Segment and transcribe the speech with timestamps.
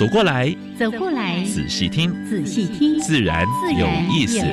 [0.00, 3.44] 走过来，走过来，仔细听，仔细听，自然
[3.78, 4.38] 有意思。
[4.38, 4.46] 意思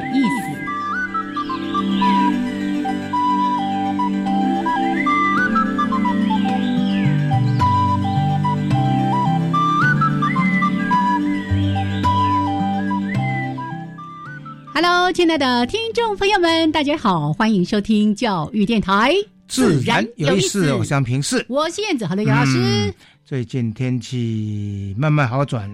[14.74, 19.14] Hello，亲爱的听众朋友们，大家好，欢迎收听教育电台，
[19.48, 20.74] 自然有意思。
[20.74, 22.94] 我想平视，我是燕子，好的，杨老师。
[23.28, 25.70] 最近天气慢慢好转，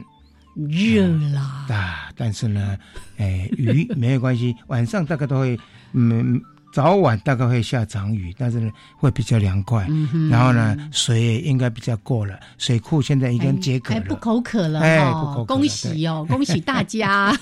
[0.56, 2.76] 热啦，啊，但是呢，
[3.18, 5.56] 哎，雨没有关系，晚上大概都会，
[5.92, 6.42] 嗯，
[6.74, 9.88] 早晚大概会下场雨，但是呢，会比较凉快。
[10.32, 17.38] 然后呢，水也应该比较够了，水库现在已经解渴了，不口渴了，哎，不口渴，恭喜哦，恭喜大家。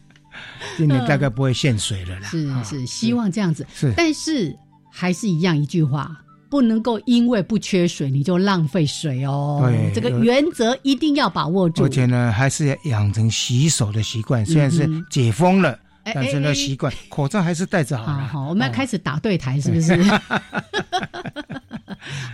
[0.76, 2.28] 今年大概不会限水了啦。
[2.28, 3.66] 是是，希望这样子。
[3.74, 4.54] 是，但是
[4.92, 6.14] 还是一样一句话，
[6.48, 9.60] 不能够因为不缺水你就浪费水哦。
[9.62, 11.84] 对，这个原则一定要把握住。
[11.84, 14.44] 而且呢，还是要养成洗手的习惯。
[14.46, 15.78] 虽然是解封了，
[16.14, 18.26] 但是呢，习惯口罩还是戴着好了。
[18.26, 19.96] 好，我们要开始打对台，是不是？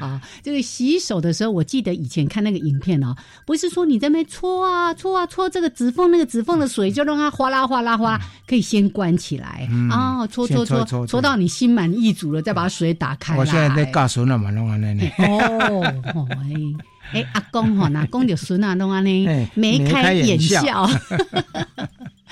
[0.01, 3.15] 啊，这个洗手的时候，我记得以前看那个影片哦，
[3.47, 13.37] 不是说你在那搓啊搓啊搓这个指缝，那个指缝的水就让它哗啦哗啦哗，可以先关起来啊，搓搓搓搓到你心满意足了，再把水打开。
[13.37, 15.05] 我现在在教孙了嘛，弄完了呢。
[15.19, 15.83] 哦，
[16.31, 20.89] 哎哎，阿公哈，阿公就孙啊，弄完呢，眉开眼笑。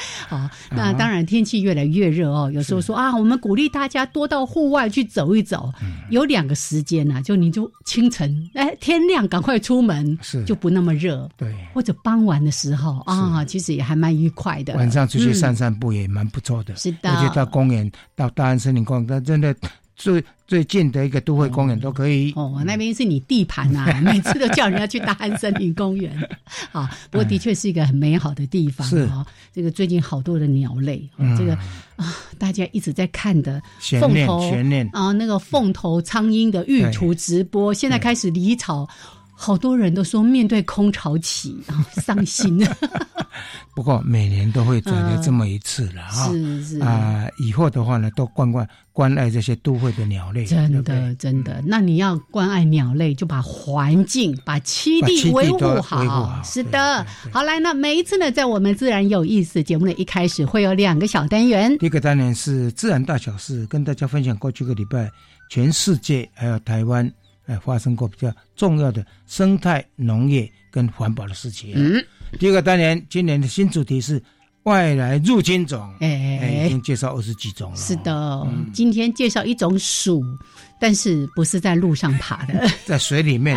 [0.28, 2.50] 好，那当然天气越来越热哦。
[2.52, 5.72] 有时候说啊，我们鼓励大家多到户外去走一走。
[6.10, 11.28] 有两个时间呐，就你就清晨，哎，天亮赶快出门，是就不那么热。
[11.36, 14.74] 对，或者傍晚的时候啊，其实也还蛮愉快的。
[14.76, 16.74] 晚上出去散散步也蛮不错的。
[16.76, 19.54] 是的，而且到公园，到大安森林公园，那真的。
[20.00, 22.32] 最最近的一个都会公园都可以。
[22.32, 26.10] 哦，那边是你地盘呐， 每次都叫人家去大安森林公园。
[26.72, 29.26] 好，不过的确是一个很美好的地方啊。
[29.52, 31.06] 这个最近好多的鸟类，
[31.36, 31.54] 这个
[31.96, 33.60] 啊，大家一直在看的
[34.00, 34.40] 凤头
[34.92, 38.88] 啊，那个凤头苍蝇的育雏直播，现在开始离巢。
[39.42, 42.62] 好多人都说面对空巢期啊 伤心。
[43.74, 46.28] 不过每年都会转的这么一次了啊。
[46.28, 50.44] 是是啊，以后的话呢，都关关关爱这些都会的鸟类。
[50.44, 56.38] 真的真的，那你要关爱鸟类，就把环境、把栖地维护好。
[56.44, 61.78] 是的，好来，那每一次呢，在我们自然有意思节目的一开始，会有两个小单元。
[61.78, 65.10] 第一个单元是自然大小事，跟大家分享过去个礼拜
[65.48, 67.10] 全世界还有台湾。
[67.50, 71.72] 哎，发生过比较重要的生态、农业跟环保的事情。
[71.74, 72.00] 嗯，
[72.38, 74.22] 第二个单元，今年的新主题是
[74.62, 75.92] 外来入侵种。
[75.98, 77.76] 哎，已经介绍二十几种了。
[77.76, 80.22] 是的，今天介绍一种鼠。
[80.80, 83.54] 但是不是在路上爬的， 在水里面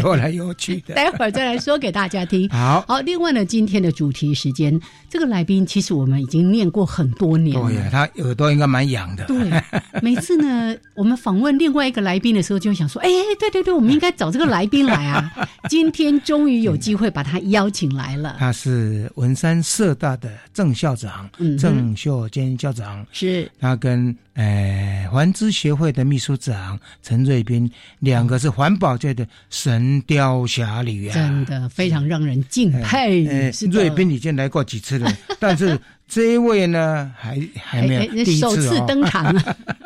[0.00, 0.94] 游来游去的。
[0.94, 2.48] 待会儿再来说给大家听。
[2.48, 3.00] 好，好。
[3.00, 4.80] 另外呢，今天的主题时间，
[5.10, 7.68] 这个来宾其实我们已经念过很多年了。
[7.68, 9.26] 对呀，他耳朵应该蛮痒的。
[9.26, 9.62] 对，
[10.00, 13.08] 每次呢， 我们访问另外一个来宾的时候，就会想说：“哎，
[13.38, 15.30] 对对对，我们应该找这个来宾来啊。
[15.68, 18.36] ”今天终于有机会把他邀请来了。
[18.38, 23.06] 他是文山社大的郑校长，郑秀坚校长。
[23.12, 24.16] 是他跟。
[24.34, 33.26] 哎，环资协会的秘书长陈瑞斌，两个是环保界的神雕侠侣啊，真的非常让人敬佩。
[33.28, 35.08] 哎，瑞斌已经来过几次了，
[35.38, 35.78] 但是
[36.08, 39.32] 这一位呢，还还没有首次登场。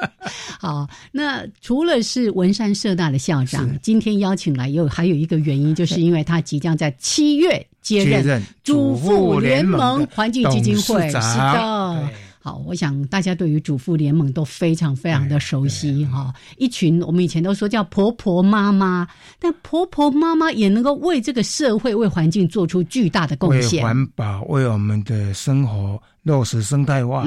[0.58, 12.11] 好，那除了是文山社大的校长，今天邀请来有还有一个原因，就是因为他即将在七月接任主妇联盟环境基金会，是的。
[12.49, 16.33] 好，我想大家对于主妇联盟都非常非常的熟悉哈。
[16.56, 19.06] 一群我们以前都说叫婆婆妈妈，
[19.39, 23.81] 但婆婆妈妈也能够为这个社会、为环境做出巨大的贡献。
[23.81, 27.27] 为环保，为我们的生活落实生态化，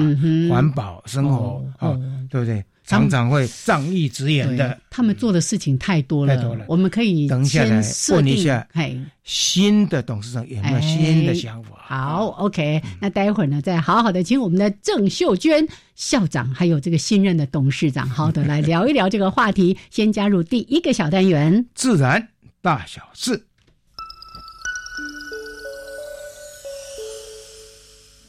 [0.50, 1.96] 环保生活，哦，
[2.28, 2.64] 对不对？
[2.92, 4.78] 常常会仗义直言的。
[4.90, 6.64] 他们做的事情太多了，太多了。
[6.68, 8.68] 我们可以等一下来问一下，
[9.24, 11.70] 新的董事长有没有新的想法？
[11.86, 19.78] 好，OK，那待会儿呢，再好好的请我们的郑秀娟校长，还有这个新任的董事长，好的来聊一聊这个话题。
[19.90, 22.28] 先加入第一个小单元，自然
[22.60, 23.46] 大小事。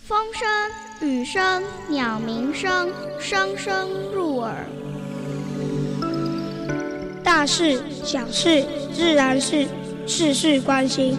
[0.05, 0.45] 风声、
[1.03, 2.89] 雨声、鸟鸣声，
[3.19, 4.65] 声声入耳。
[7.21, 8.63] 大事、小事、
[8.93, 9.67] 自然是
[10.07, 11.17] 事事关心。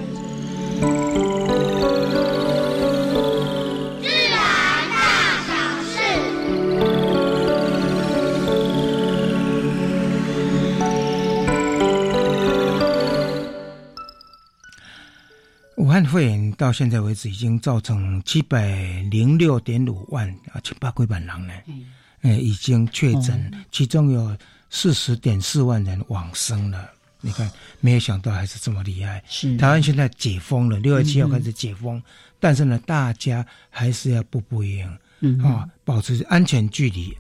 [16.05, 21.55] 汉肺炎到现在为止，已经造成七百零六点五万啊，七八几万人呢，
[22.21, 24.37] 呃，已经确诊，其中有
[24.69, 26.91] 四十点四万人往生了。
[27.23, 29.23] 你看，没有想到还是这么厉害。
[29.27, 32.03] 是台湾现在解封了，六月七号开始解封，
[32.39, 34.99] 但是呢，大家还是要步步一样，
[35.43, 37.17] 啊，保持安全距离。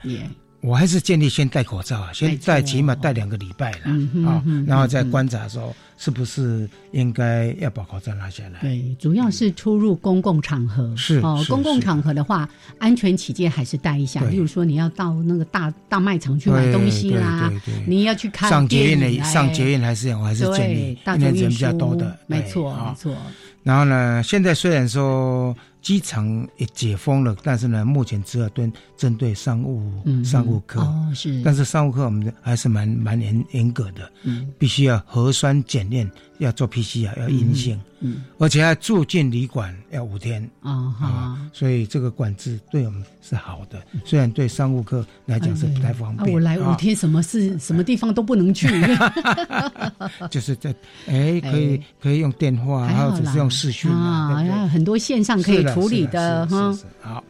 [0.64, 8.60] 我还是建议先戴口罩啊，先戴起码戴两个礼拜了啊，然后再观察说是不是应该要把口罩拿下来。
[8.62, 14.24] 对，主要是出入公共场合是哦，公共场合的话，安全起见还是戴一下。
[14.24, 17.52] 例如说你要到那个大大卖场去买东西啦，
[17.86, 23.14] 你要去看上捷运的上捷运还是我还是建议，因为人比较多的，没错没错。
[23.62, 25.54] 然后呢，现在虽然说。
[25.84, 26.26] 机场
[26.56, 29.92] 也解封了，但是呢，目前只有针针对商务
[30.24, 30.80] 商务客，
[31.14, 37.93] 是，但是商务客我们还是蛮蛮严严格的，嗯，必须要核酸检验，要做 PCR，要阴性，嗯，
[38.38, 40.70] 而且要住进旅馆要五天，啊
[41.00, 46.32] 啊，所以这个管制对我们是好的，虽然对商务客来讲是不太方便。
[46.32, 48.68] 我来五天，什么事什么地方都不能去，
[50.30, 50.74] 就是在
[51.06, 55.64] 哎，可以可以用电话，或者是用视讯啊，很多线上可以。
[55.74, 56.46] 处理的。
[56.46, 56.78] 哈。
[57.00, 57.24] 好，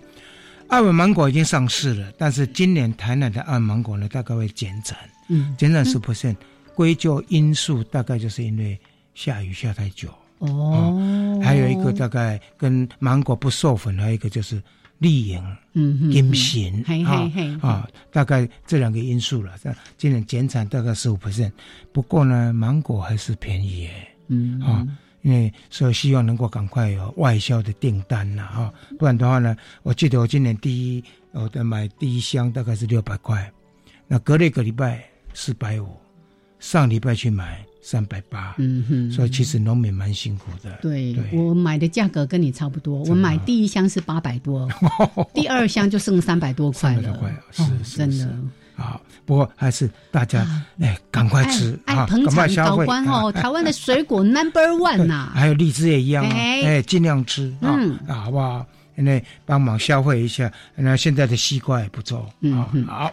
[0.69, 4.99] 澳门芒果已经上市了，但是今年台南的澳门芒果呢，大概会减产，
[5.29, 6.37] 嗯，减产十 percent，
[6.75, 8.79] 归咎因素大概就是因为
[9.15, 10.09] 下雨下太久
[10.46, 14.62] 哦，还有一个大概跟芒果不授粉，还有一个就是
[14.99, 17.31] 利营嗯阴形啊
[17.61, 21.52] 啊，大概这两个因素了，这今年减产大概十五 percent，
[21.93, 24.87] 不过呢，芒果还是便宜耶，嗯啊。
[25.23, 31.02] 因为所以希望能够赶快有外销的订单呐，哈，不然的话呢，我记得我今年第一，
[31.32, 33.50] 我的买第一箱大概是六百块，
[34.06, 35.02] 那隔了一个礼拜
[35.32, 35.97] 四百五，
[36.61, 40.78] 上礼拜去买三百八，嗯哼，所以其实农民蛮辛苦的。
[40.81, 44.66] 对，我买的价格跟你差不多，我买第一箱是八百多，
[45.34, 47.20] 第二箱就剩三百多块了，
[47.52, 48.34] 是是真的。
[48.76, 50.44] 啊，不过还是大家
[50.81, 53.31] 哎，赶快吃啊，赶快消费哦！
[53.31, 57.78] 台湾的水果 Number One 呐， 还有荔枝也一样，哎，尽量吃啊，
[58.08, 58.66] 啊，好不好？
[58.96, 60.50] 那帮忙消费一下。
[60.76, 62.70] 那现在的西瓜也不错啊。
[62.87, 63.12] 好，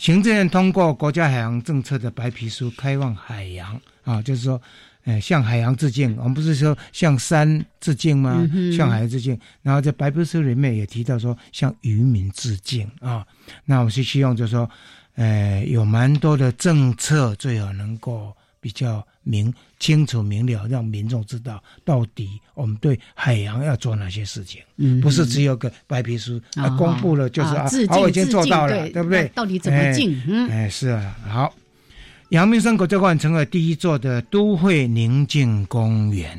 [0.00, 4.58] 行政院通过国家海洋政策的白皮书，开放海洋啊，就是说。
[5.04, 6.14] 呃，向海洋致敬。
[6.18, 8.46] 我们不是说向山致敬吗？
[8.76, 9.36] 向海致敬。
[9.62, 13.26] 然后在白皮书里面也提到说，向渔民致敬啊。
[13.64, 14.68] 那我是希望就是说，
[15.14, 24.60] 呃，有蛮多的政策最好能够比较明清楚明了，让民众知道到底我们对海洋要做哪些事情。
[24.76, 27.68] 嗯，不是只有个白皮书啊，公布了就是啊，
[28.00, 29.28] 我已经做到了，对不对？
[29.28, 30.20] 到底怎么进？
[30.50, 31.54] 哎，是啊，好。
[32.30, 36.38] 阳明山国家公园成为第一座的都会宁静公园。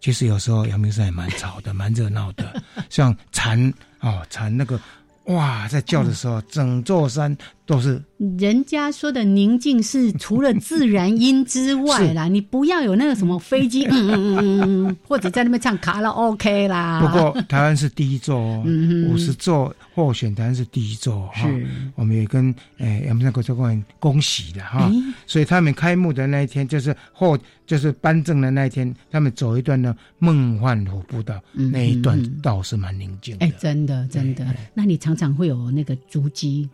[0.00, 4.80] 其实有时候阳明山也蛮吵的，蛮热闹的， 像蝉哦，蝉那个
[5.24, 7.36] 哇，在叫的时候，整座山。
[7.68, 8.00] 都是
[8.38, 17.00] 人家说的宁静是除了自然音之外啦，你不要有那个什么飞机， 嗯嗯嗯嗯嗯，或者在那边唱卡拉 OK 啦。
[17.00, 18.64] 不过台湾是第一座哦，
[19.10, 21.46] 五十座候选台湾是第一座哈。
[21.94, 24.90] 我们也跟诶阳明山国家公园恭喜的哈。
[25.26, 33.44] 所以他们开幕的那一天，就是后就是颁证的那一天，他们走一段呢梦幻虎步道，那一段道是蛮宁静的。
[33.44, 36.66] 哎，真的真的，那你常常会有那个足迹。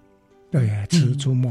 [0.53, 1.51] 对，吃出没，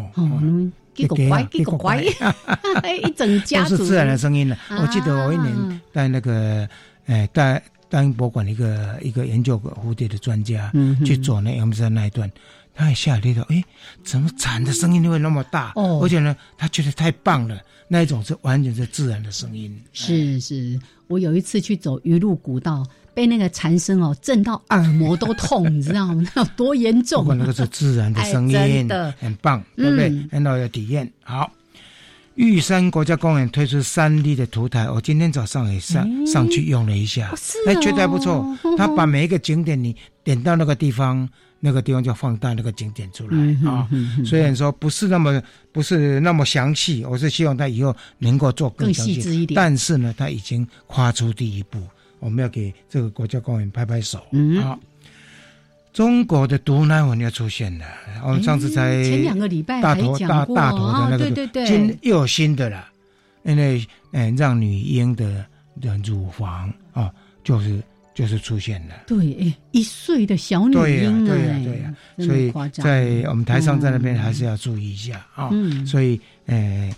[0.94, 2.04] 几个乖，几个乖，
[3.04, 4.56] 一整家都是自然的声音了。
[4.70, 6.70] 我记得我一年带那个，
[7.08, 10.72] 哎，带大英博物馆一个一个研究蝴蝶的专家
[11.04, 12.32] 去走那阳明山那一段，
[12.76, 13.64] 他也吓一跳，哎，
[14.04, 15.74] 怎么蝉的声音会那么大？
[15.76, 19.82] 哦，而且呢，他觉得太棒了，那一种是完全是自然的声音。
[19.92, 22.86] 是是，我有一次去走鱼路古道，
[23.22, 26.26] 被那个蝉声哦震到耳膜都痛， 你知道吗？
[26.34, 27.22] 那 有多严重？
[27.22, 30.10] 不过那个是自然的声音，真的很棒，对不对？
[30.32, 31.08] 很好的体验。
[31.22, 31.52] 好，
[32.34, 37.32] 玉山国家公园推出三 D 的图台，我今天早上也上上去用了一下，
[37.68, 38.44] 哎，觉得还不错。
[38.76, 41.30] 他把每一个景点你点到那个地方。
[41.64, 43.38] 那个地方就放大那个景点出来
[43.70, 43.88] 啊，
[44.26, 45.40] 虽然说不是那么
[45.72, 49.56] 不是那么详细，我是希望他以后能够做更细致一点。
[49.56, 51.78] 但是呢，他已经跨出第一步，
[52.22, 54.26] 我们要给这个国家公园拍拍手。
[54.64, 54.80] 好！
[55.92, 57.86] 中国的毒奶粉要出现了，
[58.24, 62.88] 我们上次才前两个礼拜大头大大头的那个，对对对，今又有新的了，
[63.44, 65.46] 因为嗯，让女婴的
[65.82, 67.12] 的乳房啊，
[67.44, 67.84] 就是。
[68.14, 75.50] 就是出现了，对，哎，一岁的小女婴啊，对呀，对呀，所以在我们台上在那边还是要注意一下啊。
[75.88, 76.94] 所以，呃，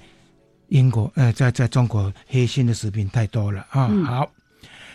[0.70, 3.88] 英国呃，在在中国黑心的食品太多了啊。
[4.04, 4.32] 好，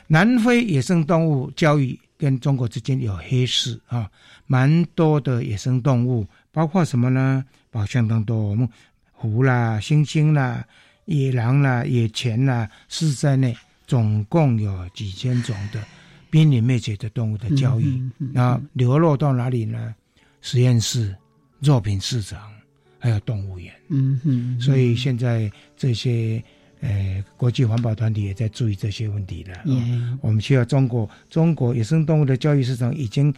[0.08, 4.10] 南非野生动物交易跟中国之间有黑市啊，
[4.46, 7.44] 蛮多的野生动物，包括什么呢？
[7.70, 8.68] 包括相当多，我们
[9.12, 10.66] 虎啦、猩猩啦、
[11.04, 15.80] 野狼啦、野犬啦，是在内，总共有几千种的。
[16.30, 19.94] 濒临灭绝的动物的交易，那流落到哪里呢？
[20.42, 21.16] 实验室、
[21.58, 22.38] 肉品市场，
[22.98, 23.72] 还有动物园。
[23.88, 24.60] 嗯嗯。
[24.60, 26.44] 所以现在这些
[26.80, 29.54] 呃国际环保团体也在注意这些问题了。
[29.64, 30.18] 嗯。
[30.22, 33.34] 我们需要中国中国野生动物的教育市场已经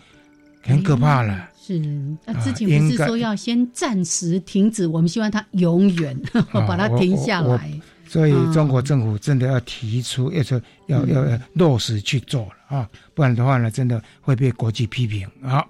[0.63, 1.49] 很可怕了。
[1.61, 1.79] 是。
[2.25, 4.87] 那之前不是说要先暂时停止？
[4.87, 6.21] 我们希望它永远
[6.53, 7.71] 把它停下来。
[8.07, 15.65] 所以中国政府真的要提出，要说要要落实去做了啊，不然的话呢，真的会被国际批评啊。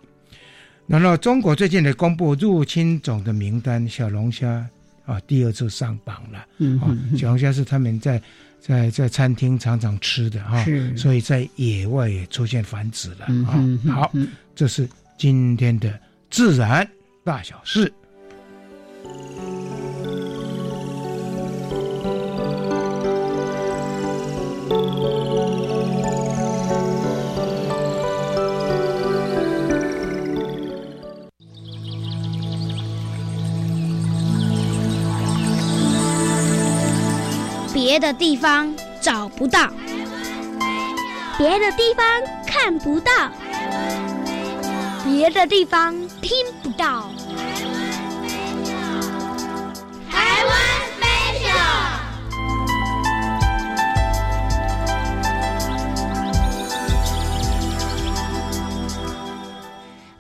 [0.87, 4.67] 然后中国最近的公布入侵种的名单，小龙虾
[5.05, 6.47] 啊第二次上榜了。
[6.59, 8.21] 嗯小龙虾是他们在
[8.61, 10.65] 在在餐厅常常吃的哈，
[10.97, 13.65] 所以在野外也出现繁殖了啊。
[13.93, 14.13] 好，
[14.55, 14.89] 这是
[15.19, 15.99] 今天的
[16.31, 16.87] 自然
[17.25, 17.93] 大小事。
[37.83, 39.67] 别的地方找不到，
[41.39, 42.05] 别的地方
[42.47, 43.11] 看不到，
[45.03, 46.31] 别的地方听
[46.63, 47.11] 不到。
[50.11, 50.53] 台湾
[51.01, 51.57] special。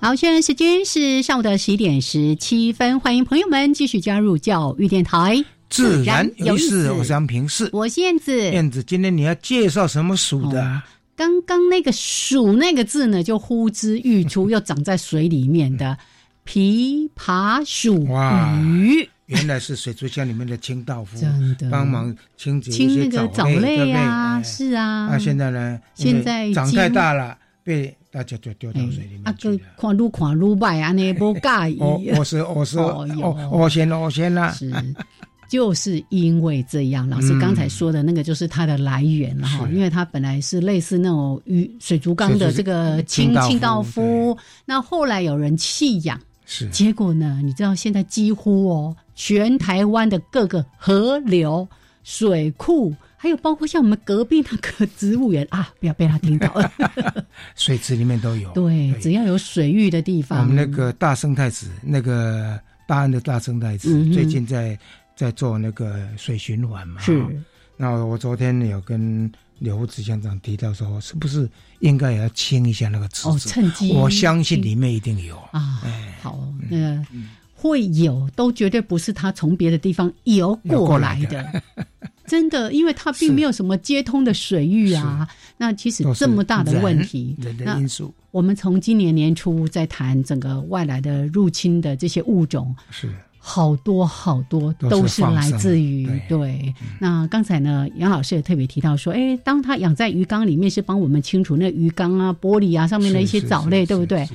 [0.01, 5.45] 好，现在时间是上午的十一点十七分，欢迎朋友们继续加入教育电台。
[5.71, 8.37] 自然有意思，我是杨平视，我是燕子。
[8.51, 10.83] 燕子，今天你要介绍什么鼠的？
[11.15, 15.97] 刚刚那个“鼠”那个字呢，就呼之欲出，又长在水里面的
[16.45, 18.05] 琵琶鼠
[18.65, 25.09] 鱼，原来是水族箱里面的清道夫，真的帮忙清洁清那个藻类啊，是啊。
[25.11, 25.79] 那现在呢？
[25.95, 29.59] 现在长太大了，被大家就丢到水里面去了。
[29.79, 31.77] 看路看路摆啊，那不介意。
[31.79, 33.07] 我 我是我是我
[33.53, 34.57] 我先我先啦。
[35.51, 46.17] 就是因为这样，老师刚才说的那个就是它的来源了哈，因为它本来是类似那种鱼水族缸的这个清清道夫，那后来有人弃养，
[46.47, 47.41] 是结果呢？
[47.43, 51.69] 你知道现在几乎哦，全台湾的各个河流、
[52.05, 56.73] 水库，还有包括像我们隔壁那个植物园啊，不要被他听到了，
[57.57, 58.49] 水池里面都有。
[58.53, 64.79] 对，只要有水域的地方，我们那个大生态池，那个大安的大生态池，最近在。
[65.21, 67.01] 在做那个水循环嘛？
[67.01, 67.25] 是。
[67.77, 71.49] 那我昨天有跟刘副执行长提到说，是不是
[71.79, 73.29] 应该也要清一下那个池子？
[73.29, 73.93] 哦，趁机。
[73.93, 75.83] 我相信里面一定有啊。
[76.21, 76.39] 好，
[76.71, 77.03] 那个
[77.55, 81.63] 会有，都绝对不是他从别的地方游过来的。
[82.27, 85.29] 真的，因为它并没有什么接通的水域啊。
[85.57, 88.15] 那其实这么大的问题，人的因素。
[88.31, 93.13] 我们从今年年初在谈整个外来的入侵的这些物种是。
[93.43, 96.73] 好多好多都是来自于对。
[97.01, 104.29] 那刚才呢，杨老师也特别提到说，哎，当他养在鱼缸里面，是帮我们清除那鱼缸啊、玻璃啊上面的一些藻类，对不对？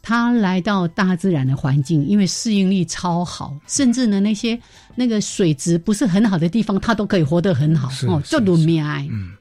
[0.00, 4.58] 他来到大自然的环境，因为适应力超好，甚至呢，那些
[4.94, 8.84] 那个水质不是很好的地方，它都可以活得很好哦，就轮命。
[9.10, 9.32] 嗯。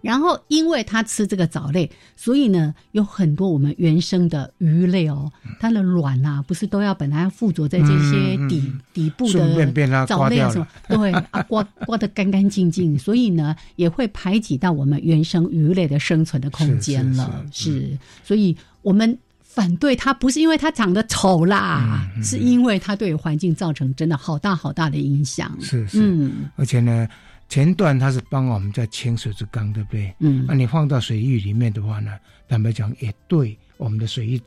[0.00, 10.66] 然后因为它吃这个藻类，所以呢，有很多我们原生的鱼类哦，它的卵啊，不是都要本来要附着在这些底底部的藻类什么？
[10.88, 17.44] 对啊， 刮刮得干干净净，所以呢，也会排挤到我们原生鱼类的生存的空间了。
[17.52, 19.18] 是，所以我们。
[19.52, 25.52] 反对它不是因为它长得丑啦，是因为它对环境造成真的好大好大的影响。
[25.60, 27.08] 是是，嗯，而且呢，
[27.50, 30.14] 前段它是帮我们在清水之缸，对不对？
[30.20, 32.12] 嗯，那你放到水域里面的话呢，
[32.48, 34.40] 坦白讲也对我们的水域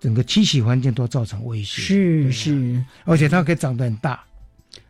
[0.00, 1.80] 整个栖息环境都造成威胁。
[1.80, 4.20] 是是，而且它可以长得很大。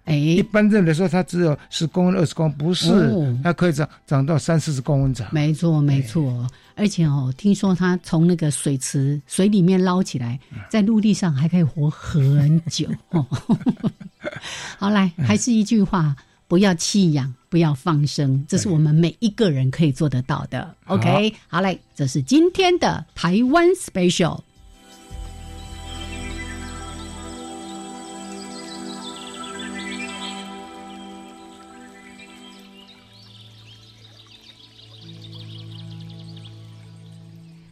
[0.05, 5.29] 哎，一般认为说它只有十公分、二十公分，不是，它可以长长到三四十公分长。
[5.31, 6.49] 没错，没错。
[6.75, 10.41] 而且哦，听说它从那个水池水里面捞起来，
[10.71, 12.89] 在陆地上还可以活很久。
[14.79, 16.17] 好，来，还是一句话，
[16.51, 20.75] 不要弃养，不要放生，这是我们每一个人可以做得到的。
[20.87, 24.41] OK，好嘞，这是今天的台湾 Special。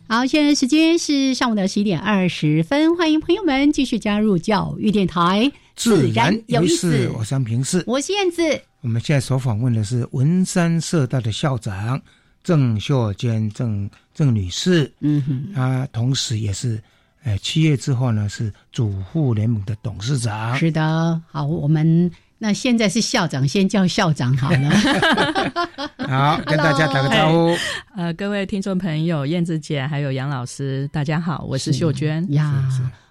[0.07, 7.09] 好，现在时间是上午的十一点二十分，欢迎朋友们继续加入教育电台，自然有意思。
[7.17, 8.43] 我是平视，我是燕子。
[8.81, 12.01] 我们现在所访问的是文山社大的校长
[12.43, 16.83] 郑秀娟郑郑女士，嗯哼，她同时也是，
[17.23, 20.57] 呃，七月之后呢是主妇联盟的董事长。
[20.57, 22.11] 是的，好，我们。
[22.41, 24.71] 那现在是校长，先叫校长好了。
[26.07, 27.57] 好，跟大家打个招呼。
[27.97, 32.65] 呃，各位听众朋友，燕子姐还有杨老师，大家好，我是秀娟呀。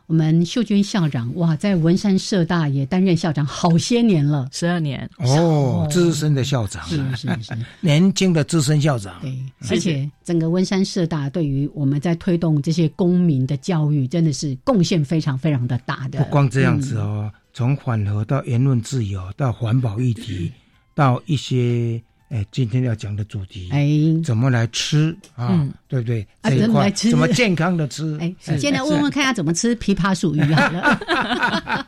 [0.07, 9.19] 我们秀娟校长哇，在文山社大也担任校长好些年了，十二年哦，资深的校长，是是是， 年轻的资深校长。
[9.21, 9.37] 对，
[9.69, 16.23] 而且整个文山社大对于我们在推动这些公民的教育，真的是贡献非常非常的大的。
[16.23, 17.29] 不光这样子哦。
[17.53, 20.49] 从缓和到言论自由，到环保议题，
[20.95, 23.87] 到一些诶，今天要讲的主题，哎，
[24.23, 25.65] 怎么来吃啊？
[25.87, 26.27] 对不对？
[26.41, 27.09] 啊，怎么来吃？
[27.09, 28.17] 怎么健康的吃？
[28.21, 31.85] 哎，先来问问看，要怎么吃枇杷树鱼好了。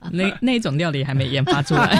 [0.10, 1.98] 那那种料理还没研发出来。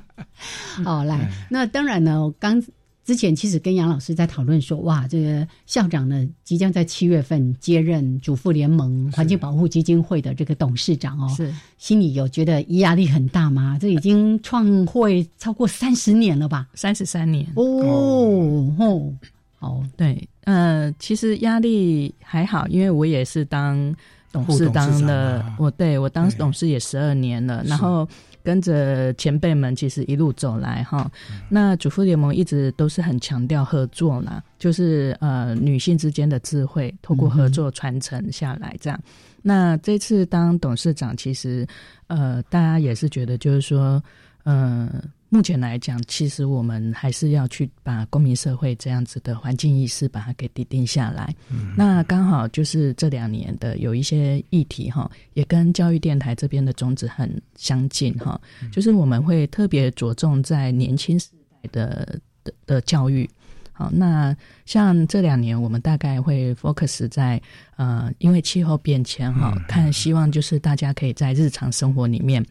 [0.84, 2.62] 哦，来，那当然呢，我刚。
[3.04, 13.78] 之前其实跟杨老师在讨论说，哇，这个校长呢即将在七月份接任主妇联盟环境保护基金会的这个董事长哦，是心里有觉得压力很大吗？
[13.78, 16.66] 这已经创会超过三十年了吧？
[16.74, 19.12] 三十三年哦哦，
[19.58, 23.94] 好，对，呃，其实压力还好，因为我也是当
[24.34, 28.06] 董事当了，我对我当董事也十二年了，然后。
[28.44, 31.10] 跟着前辈们，其实一路走来哈，
[31.48, 39.00] 那主妇联盟一直都是很强调合作啦，就是呃女性之间的智慧，透过合作传承下来这样。
[39.40, 41.66] 那这次当董事长，其实
[42.08, 44.02] 呃大家也是觉得就是说，
[44.44, 44.90] 嗯。
[45.34, 51.34] 目前来讲，其实我们还是要去把公民社会这样子的环境意识把它给定定下来。
[51.76, 61.26] 那刚好就是这两年的有一些议题哈，也跟教育电台这边的宗旨很相近哈，就是我们会特别着重在年轻时
[61.60, 63.28] 代的的的教育。
[63.72, 67.42] 好，那像这两年我们大概会 focus 在
[67.74, 72.46] 呃，因为气候变迁哈，看希望就是大家可以在日常生活里面。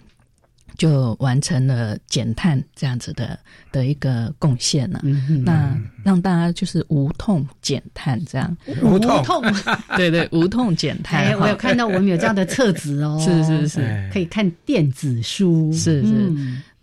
[0.77, 3.37] 就完成了减碳这样子的
[3.71, 5.01] 的一个贡献了，
[5.45, 9.43] 那让大家就是无痛减碳这样，无痛，
[9.95, 11.25] 对对，无痛减碳。
[11.25, 16.31] 哎，我有看到我们有这样的册子哦， 是是是，可以看电子书，是是。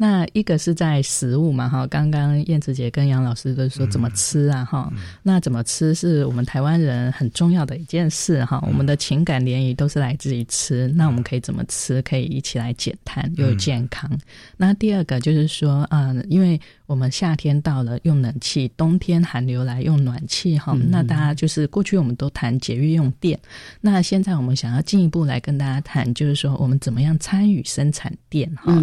[0.03, 4.91] 那一个是在食物嘛，哈，刚刚燕子姐跟杨老师都说怎么吃啊，哈，
[5.23, 14.11] 那怎么吃是我们台湾人很重要的一件事，哈，我们的情感联谊都是来自于吃，那我们可以怎么吃，可以一起来减碳又健康。
[14.57, 16.59] 那第二个就是说，啊，因为。
[16.91, 20.77] 我们夏天到了用冷气，冬天寒流来用暖气哈。
[20.89, 23.39] 那大家就是过去我们都谈节约用电，
[23.81, 28.77] 那现在我们想要进一步来跟大家谈，就是说我们怎么样参与生产电哈。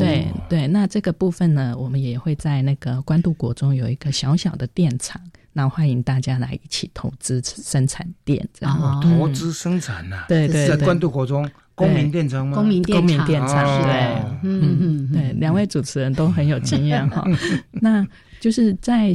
[0.00, 5.20] 对对，那这个部分呢，我们也会在那个关渡国中有一个小小的电厂，
[5.54, 10.26] 那欢迎大家来一起投资生产电，这样投资生产呐。
[10.28, 11.50] 对对，在关渡国中。
[11.76, 12.54] 公民电厂吗？
[12.54, 13.04] 公民电
[13.48, 13.92] 厂，对，
[14.44, 17.26] 嗯嗯，对，两位主持人都很有经验哈。
[17.72, 18.06] 那
[18.38, 19.12] 就是在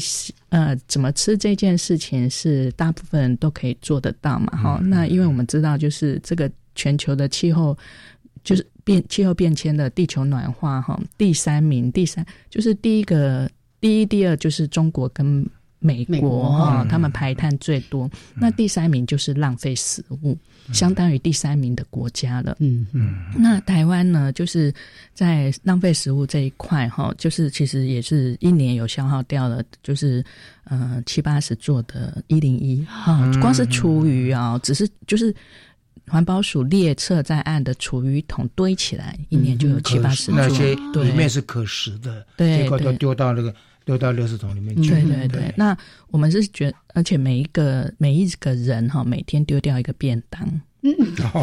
[0.49, 4.58] 呃，怎么吃这件事情是大部分人都可以做得到嘛？
[4.58, 7.78] 哈，那因为我们知道，就是这个全球的气候，
[8.43, 10.99] 就是变气候变迁的地球暖化哈。
[11.17, 13.49] 第三名，第三就是第一个，
[13.80, 15.49] 第一、第二就是中国跟
[15.80, 18.10] 美国哈，他们排碳最多。
[18.36, 20.38] 那第三名就是浪费食物，
[20.74, 22.58] 相当于第三名的国家了。
[22.60, 23.15] 嗯嗯。
[23.38, 24.74] 那台湾呢，就是
[25.13, 30.24] 在浪费食物这一块哈，就是其实也是一年有消耗掉了，就是
[30.65, 35.34] 呃七八十座的一零一哈，光是厨余啊，只是就是
[36.08, 43.56] 环保署列册在案的厨余桶堆起来，一年就有七八十座，那些里面是可食的，对，结果都丢到那个。
[43.89, 44.91] 丢到六十桶里面去。
[44.91, 45.75] 对对对，那
[46.10, 50.62] 我们是觉，而且每一个每一个人哈，每天丢掉一个便当。
[50.82, 50.94] 嗯，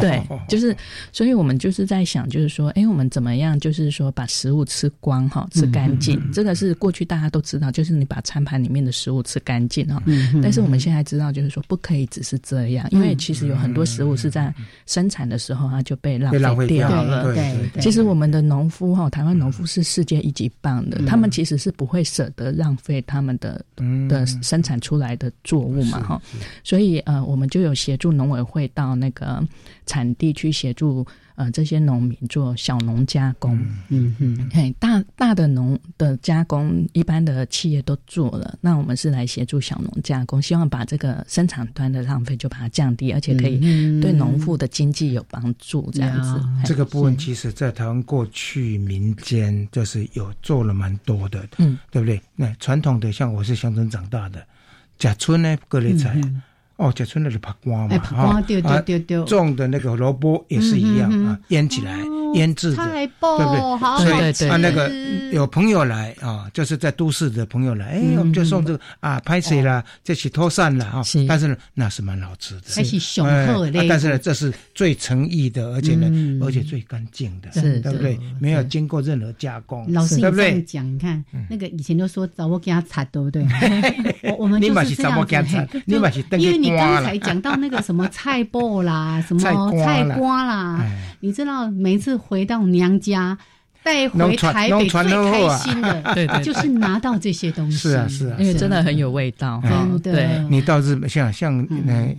[0.01, 0.75] 对，就是，
[1.11, 6.19] 所以我们就是在想，就是说，哎，我们怎么样，就是说把食物吃光哈，吃干净。
[6.33, 10.01] 这个是过去大家都知道，就是你把餐盘里面的食物吃干净哈。
[10.07, 14.51] 嗯但是我们现在知道，就是说不可以只是这样，因为其实有很多食物是在
[14.87, 17.25] 生产的时候它就被浪费掉了。
[17.25, 17.83] 对对对。
[17.83, 23.63] 其实我们的农夫哈，台湾农夫是世界一级棒的，他们其实是不会舍得浪费他们的
[24.09, 26.19] 的生产出来的作物嘛哈。
[26.63, 29.26] 所以呃，我们就有协助农委会到那个。
[29.27, 29.45] 呃，
[29.85, 33.59] 产地去协助呃这些农民做小农加工，
[33.89, 43.59] 嗯嗯，嘿，大大的农的加工，一般的企业都做了，那我们是来协助小农加工，希望把这个生产端的浪费就把它降低，而且可以
[43.99, 46.41] 对农户的经济有帮助，这样子。
[46.63, 52.21] 这个部分其实，在台湾过去民间就是有做了蛮多的，嗯，对不对？
[52.35, 54.41] 那传统的像我是乡村长大的，
[54.97, 56.19] 甲村呢，各类菜。
[56.77, 58.41] 哦，就村那是拍瓜嘛，哈，
[59.25, 61.97] 种的那个萝卜也是一样啊，腌起来。
[62.33, 64.33] 腌制的，对不对？
[64.33, 64.91] 所以啊，那个
[65.31, 71.01] 有朋友来啊，就是在都市的朋友来，哎，我们就送这个啊，拍水啦，这起脱散了啊。
[71.25, 73.71] 但是呢，那是蛮好吃的，还是雄厚的。
[73.87, 76.11] 但是呢，这是最诚意的，而且呢，
[76.45, 78.19] 而且最干净的，对不对？
[78.41, 83.47] 没有经过任何加工，老师这样讲，你看那个以前都说找我给他擦，对不对？
[84.29, 85.65] 我我们就是这样子。
[85.85, 90.85] 你嘛是因为你刚才讲到那个什么菜脯啦， 什么菜瓜啦，
[91.21, 92.17] 你知道每次。
[92.27, 93.37] 回到娘家，
[93.83, 97.77] 带回台北最开心的， 对对，就是拿到这些东西。
[97.77, 99.61] 是啊是啊，因为真的很有味道。
[100.03, 101.65] 对，你到日本，像像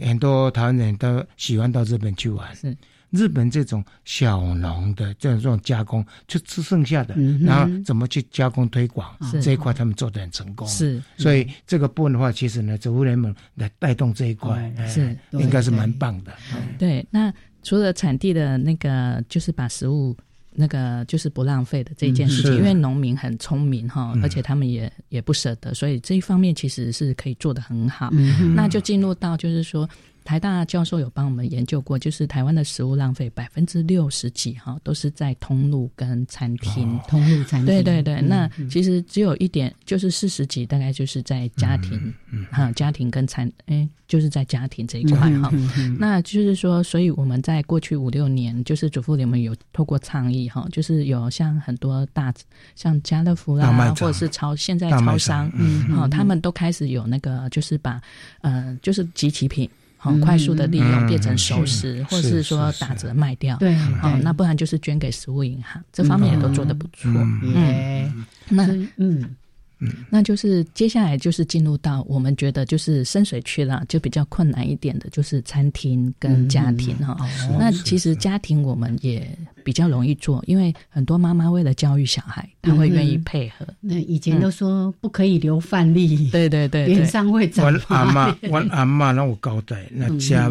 [0.00, 2.46] 很多台湾人都喜欢到日本去玩。
[2.54, 2.74] 是
[3.10, 10.66] 日本这种小农的这种这种加工，就吃剩下的，然后怎么去加工推广这一块，他们做的很成功。
[10.68, 16.32] 是，所以这个部分的话，其实呢，主妇联盟来带动这一块，是应该是蛮棒的。
[16.78, 17.32] 对，那。
[17.64, 20.16] 除了产地的那个，就是把食物
[20.52, 28.10] 那个就是不浪费的这件事情，因为农民很聪明哈，而且他们也也不舍得，所以这一方面其实是可以做得很好。
[28.54, 29.86] 那就进入到就是说。
[30.28, 37.00] 台大教授有帮我们研究过，就是台湾的食物浪费百分之六十几哈，都是在通路跟餐厅。
[37.08, 37.64] 通路餐厅。
[37.64, 42.12] 对对对，那其实只有一点，就是四十几，大概就是在家庭，
[42.50, 45.50] 哈，家庭跟餐，哎，就是在家庭这一块哈。
[45.98, 52.30] 那就是说，所以我们在过去五六年，就是主妇联盟有透过倡议哈，就是有像很多大，
[52.76, 57.98] 像家乐福啦，或者是超现在超商，嗯，好，他们都开始有那个，就是把，
[58.42, 59.66] 呃，就是集齐品。
[59.98, 63.56] 好，快速的利用变成熟食，或者是说打折卖掉。
[63.58, 67.10] 对，哦，那不然就是捐给食物银行，这方面也都做得不错。
[67.42, 68.64] 嗯，那
[68.96, 69.36] 嗯。
[69.80, 77.16] 嗯，那就是接下来就是进入到我们觉得就是深水区了，就比较困难一点的，就是餐厅跟家庭哈。
[77.58, 79.28] 那其实家庭我们也
[79.62, 83.66] 比较容易做，因为很多妈妈为了教育小孩，她会愿意配合。
[83.80, 87.64] 那以前都说不可以留饭粒，对对对，脸上会长。
[87.64, 90.50] 我阿妈，我阿妈让我交代，那家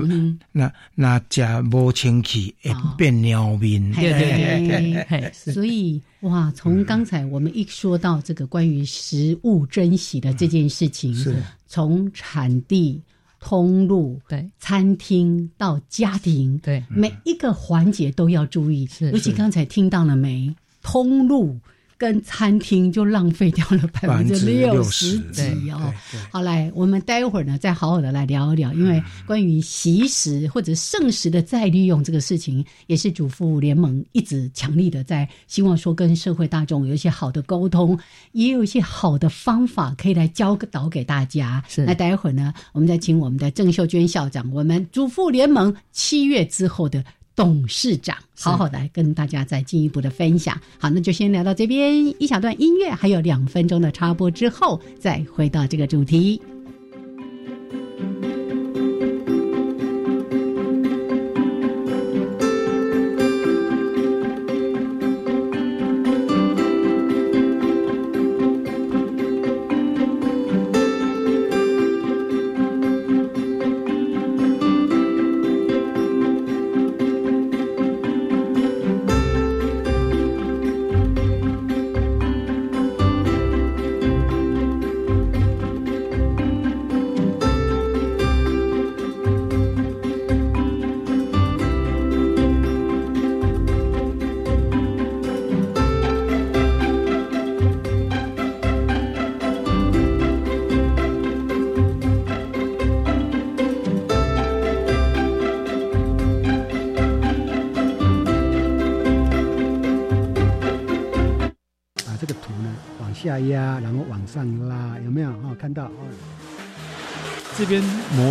[0.54, 3.92] 那那家无清气会变尿面。
[3.92, 6.02] 对对对，所以。
[6.22, 11.36] 哇，从刚才我们一说到这个关于食物珍惜的这件事情，是
[11.68, 13.02] 从产地、
[13.40, 18.90] 通路、对餐厅到家庭，对每一个环节都要注意。
[19.12, 20.56] 尤其刚才听到了没？
[20.82, 21.60] 通路。
[21.98, 25.94] 跟餐厅就浪费掉了百分之六十几哦。
[26.32, 37.98] 好，来，我们待会儿呢，再好好的来聊一聊，因为关于习食或者剩食的再利用这个事情，也是主妇联盟一直强力的在希望说跟社会大众有一些好的沟通，
[38.34, 41.64] 也有一些好的方法可以来教导给大家。
[41.68, 47.04] 是，那待会儿呢，我们再请我们的郑秀娟校长，我们主妇联盟七月之后的。
[47.38, 50.60] 董事长，好好的跟大家再进一步的分享。
[50.80, 56.41] 好，那就先聊到这边，一小段音乐，还有两分钟的插播之后，再回到这个主题。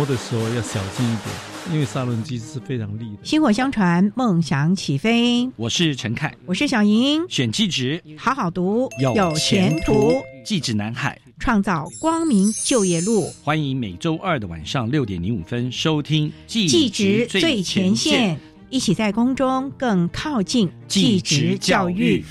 [0.07, 3.17] 的时候要小心一点，因为砂轮机是非常利的。
[3.23, 5.49] 薪火相传，梦想起飞。
[5.57, 7.21] 我是陈凯，我是小莹。
[7.27, 10.13] 选技职，好好读，有前途。
[10.45, 13.29] 技职南海，创造光明就业路。
[13.43, 18.35] 欢迎每周二的晚上六点零五分收听《技职最前线》，
[18.69, 22.23] 一起在宫中更靠近技职教育。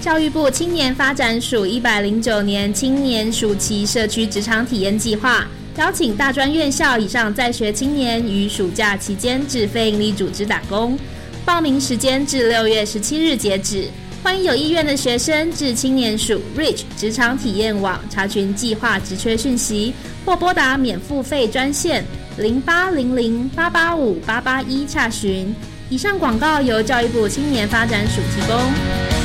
[0.00, 10.98] 教育部青年发展署一百零九年青年暑期社区职场体验计划，邀请大专院校以上在学青年于暑假期间至非营利组织打工。
[11.44, 13.88] 报名时间至六月十七日截止，
[14.22, 19.92] 欢迎有意愿的学生至青年署 Reach 职场体验网查询计划职缺讯息，
[20.24, 22.02] 或拨打免付费专线
[22.38, 25.54] 零八零零八八五八八一查询。
[25.90, 29.19] 以上广告由教育部青年发展署提供。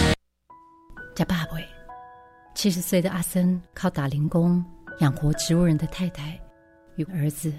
[1.15, 1.57] 家爸爸，
[2.53, 4.61] 七十岁的阿森靠打零工
[4.99, 6.37] 养活植物人的太太
[6.97, 7.53] 与儿子，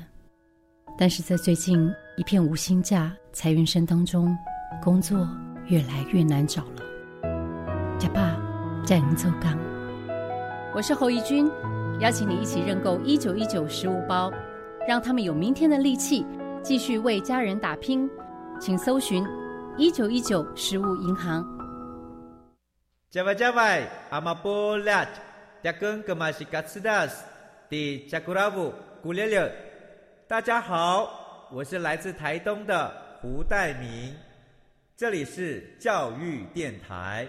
[0.98, 4.36] 但是在最近一片无薪假裁员声当中，
[4.82, 5.26] 工作
[5.68, 6.82] 越来越难找了。
[7.98, 8.36] 家爸
[8.84, 9.58] 在您做岗，
[10.74, 11.50] 我是侯怡君，
[12.00, 14.30] 邀请你一起认购一九一九食物包，
[14.86, 16.26] 让他们有明天的力气，
[16.62, 18.06] 继续为家人打拼。
[18.60, 19.26] 请搜寻
[19.78, 21.55] 一九一九食物银行。
[23.08, 25.06] 加外加外，阿玛波拉，
[25.62, 27.24] 扎根格玛西卡斯达斯，
[27.70, 29.50] 的加古拉布古列列。
[30.26, 34.12] 大家好，我是来自台东的胡代明，
[34.96, 37.26] 这里是教育电台。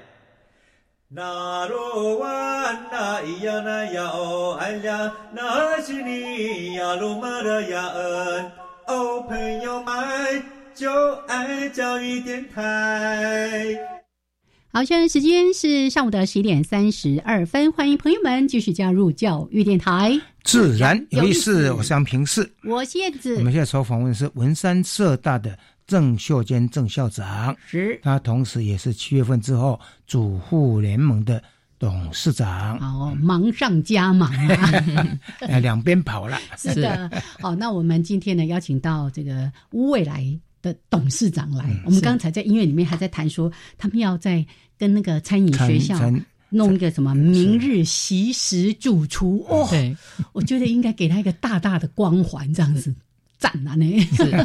[1.09, 8.51] 那罗哇那咿呀那呀哦哎呀，那是你呀鲁玛的呀恩
[8.87, 13.96] 哦，朋友们就爱教育电台。
[14.77, 20.21] 好，现在时间是上午的十一点三十二分，欢迎朋友们继续加入教育电台。
[20.43, 23.37] 自然有意思，我是杨平视，我是燕子。
[23.37, 31.41] 我们现在所访问是文山社大的郑秀坚郑校长，是，他同时也是七月份之后主妇联盟的
[31.79, 32.77] 董事长。
[32.77, 34.31] 哦，忙上加忙，
[35.41, 36.37] 哎，两边跑了。
[36.55, 37.09] 是的，
[37.39, 40.23] 好，那我们今天呢，邀请到这个乌未来
[40.67, 41.65] 的董事长来。
[41.85, 44.45] 我们刚才在音乐里面还在谈说，他们要在。
[44.79, 45.99] 跟那个餐饮学校
[46.49, 49.67] 弄一个什么明日习食主厨哦，
[50.33, 52.93] 我觉得应该给他一个大大的光环，这样子
[53.39, 53.85] 赞啊呢。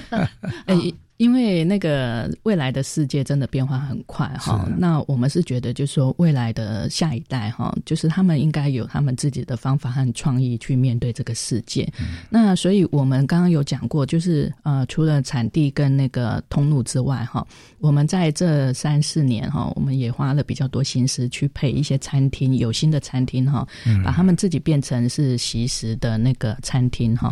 [0.65, 0.75] 哎。
[1.23, 11.89] 因为那个未来的世界真的变化很快哈，那我们是觉得，就是说未来的下一代哈，就是他们应该有他们自己的方法和创意去面对这个世界。
[12.29, 17.47] 那所以我们刚刚有讲过，就是呃，除了产地跟那个通路之外哈，
[17.79, 23.65] 我们在这三四年哈，我们也花了比较多心思去配一些餐厅，有新的餐厅哈，
[24.05, 27.31] 把他们自己变成是习食的那个餐厅哈。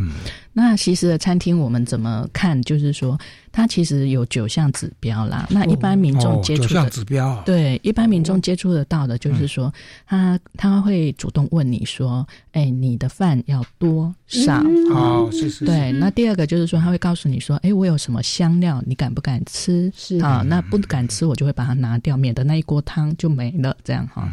[0.53, 2.61] 那其实的餐厅我们怎么看？
[2.63, 3.19] 就是说。
[3.53, 9.75] 它其实有九项指标啦，那一般民众接触的指标，对一般民众接触得到的，就是说
[10.07, 14.63] 他他会主动问你说：“哎，你的饭要多少？”
[14.95, 15.65] 哦，是是。
[15.65, 23.77] 对，那第二个就是说他会告诉你说：“哎，我有什么香料，你敢不敢吃？”是啊，那不敢吃，我就会把它拿掉，免得那一锅汤就没了。
[23.83, 24.31] 这样哈。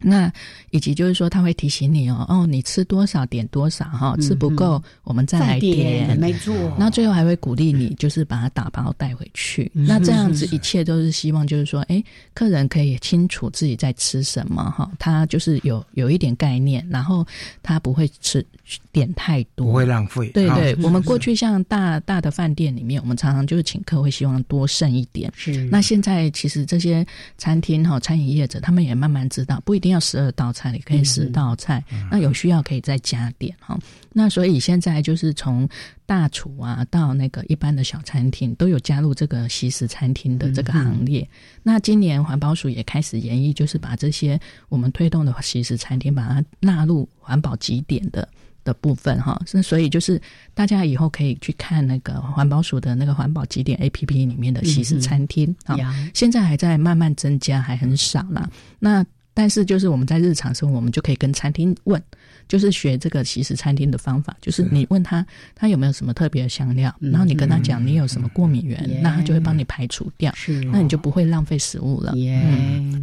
[0.00, 0.30] 那
[0.70, 6.54] 以及就是说，他会提醒你哦，哦，你吃多少点多少哈，吃不够我们再来点，没错。
[6.78, 9.70] 那最后还会鼓励你，就是把它打包带回去。
[9.74, 12.02] 那这样子一切都是希望，就是说，哎，
[12.34, 17.26] 客人可以清楚自己在吃什么哈，他就是有有一点概念，然后
[17.62, 18.44] 他不会吃
[18.92, 20.28] 点太多，不会浪费。
[20.30, 25.32] 对对，我们过去像大大的饭店里面，我们常常就是请客会希望多剩一点。
[25.34, 25.64] 是。
[25.70, 27.06] 那现在其实这些
[27.38, 29.86] 餐厅哈，餐饮业者他们也慢慢知道，不一定。
[29.86, 31.80] 要十二道菜，你可以十道菜。
[32.10, 33.78] 那有需要可以再加点哈。
[34.18, 35.68] 那所以现在就是从
[36.06, 41.28] 大厨啊到那个一般的小餐厅，都有加入这个西式餐厅的这个行列。
[41.62, 48.26] 那今年环保署也开始研议，就是把这些我们推动的西式餐厅，把它纳入环保几点的
[48.64, 49.38] 的部分哈。
[49.52, 50.18] 那所以就是
[50.54, 55.76] 大家以后可以去看那个环保署的那个环保几点 A P P 里面的西式餐厅啊。
[56.14, 58.48] 现在还在慢慢增加，还很少啦。
[58.78, 62.02] 那但是，就是我们在日常生活，我们就可以跟餐厅问，
[62.48, 70.32] 就是学这个西食餐厅的方法，就是你问他他有没有什么特别的香料，然后你跟他讲你有什么过敏源，那他就会帮你排除掉，
[70.72, 72.16] 那你就不会浪费食物了。
[72.16, 72.40] 耶，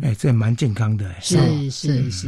[0.02, 2.28] 哎，这蛮健康的，是是是。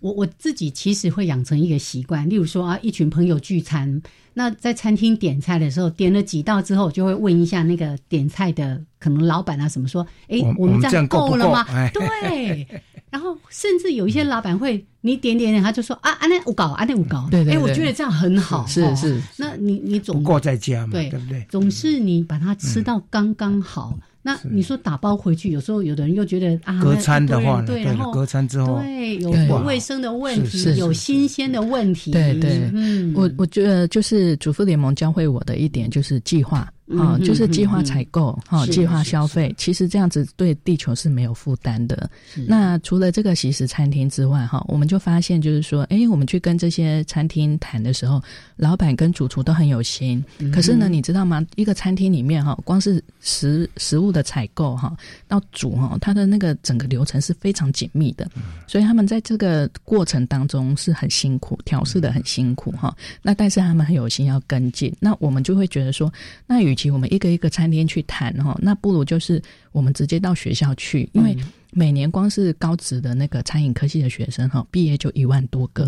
[0.00, 4.02] 我我自己其实会养成一个习惯，例如说啊，一群朋友聚餐，
[4.34, 11.64] 那在餐厅点菜的时候，点了几道之后，就会问一下那个点菜的可能老板啊什么说，哎，我们这样够了吗？
[11.92, 12.66] 对。
[13.10, 17.54] 然后甚至有一些老板会，你点点点，他就说啊，安那我搞，安那我搞，对对。
[17.54, 19.20] 哎，我觉得这样很好，是是。
[19.36, 21.46] 那你你总过在家嘛，对对不对？
[21.48, 23.96] 总是你把它吃到刚刚好。
[24.22, 29.30] 那你说打包回去，有时候有的人又觉得啊，隔餐的话，对，然后隔餐之后，对，有
[29.64, 32.68] 卫生的问题，有新鲜的问题，对对。
[32.74, 36.68] 嗯，我我觉得就是主妇联盟教会我的一点就是计划。
[36.96, 42.08] 啊，就是计划采购，哈，计划消费，其实这样子对地球是没有负担的。
[42.46, 48.22] 那除了这个西食餐厅之外，哈，我们就发现就是说，哎，我们去跟这些餐厅谈的时候，
[48.54, 50.24] 老板跟主厨都很有心。
[50.52, 51.44] 可是呢，你知道吗？
[51.56, 54.96] 一个餐厅里面哈，光是食食物的采购哈，
[55.26, 58.30] 到煮哈，它的那个整个流程是非常紧密的。
[58.68, 62.96] 所以他们在这个过程当中是很辛苦，调试的很辛苦哈。
[63.22, 64.94] 那但是他们很有心要跟进。
[65.00, 66.12] 那我们就会觉得说，
[66.46, 71.36] 那与我们一个一个餐厅去谈哈，那不如就是我们直接到学校去，因为
[71.72, 75.84] 每年光是高职的那个餐饮科系的学生哈，毕业就一万多个，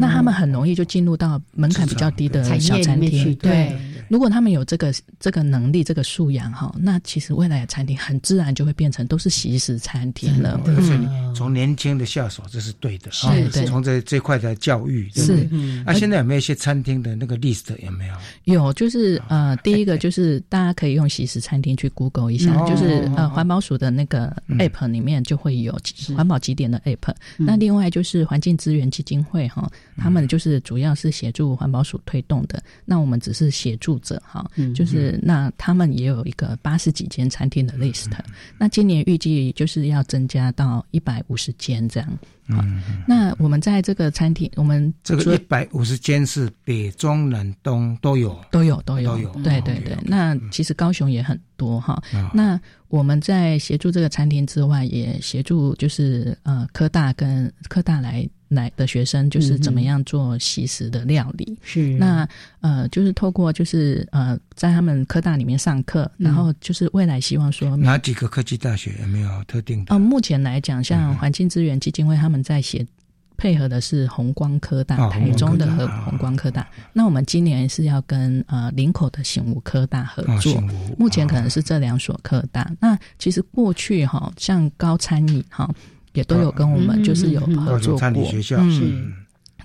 [0.00, 3.72] 那他们很容易就进入到门槛比较低的小餐厅，对。
[4.10, 10.60] 如果他们有这个这个能力、这个素养哈，那其实未来的餐厅很自然就会变成都是西式餐厅了。
[10.66, 15.48] 嗯，从年轻的下手这是对的，是从这这块的教育是。
[15.86, 18.14] 啊，现在有没有一些餐厅的那个 list 有没有？
[18.44, 25.76] 有，就是呃，第一个就是大家可以用西式餐厅去 Google 一下，就是呃环保署的那个 app 里面就会有
[26.16, 27.14] 环保几点的 app。
[27.36, 33.94] 那另外就是环境资源基金会哈，他们就是主要是协助环保署推动的，那我们只是协助。
[34.04, 38.10] 者哈，就是那他们也有一个八十几间餐厅的 list，
[38.58, 42.18] 那今年预计就是要增加到一百五十间这样。
[42.48, 49.96] 嗯，那我们在这个餐厅，我们这个一百五十间是北中南东都有，都有都有，对对对。
[50.04, 52.02] 那其实高雄也很多哈。
[52.34, 52.60] 那
[52.96, 58.28] 我们在协助这个餐厅之外，也协助就是呃科大跟科大来。
[58.50, 62.28] 来的学生就是怎么样做西食的料理，是那
[62.60, 69.92] 呃，就是透过就是呃，在他们科大里面上课，然后就是未来希望说哪几个科技大学有没有特定的？
[69.92, 72.86] 哦，目前来讲，像环境资源基金会他们在写
[73.36, 76.66] 配合的是红光科大，台中的和红光科大。
[76.92, 80.62] 那我们今年是要跟呃林口的醒吾科大合作，
[80.98, 82.70] 目前可能是这两所科大。
[82.80, 85.68] 那其实过去哈，像高餐饮哈。
[86.14, 89.12] 也都有跟我们就是有合作过，嗯，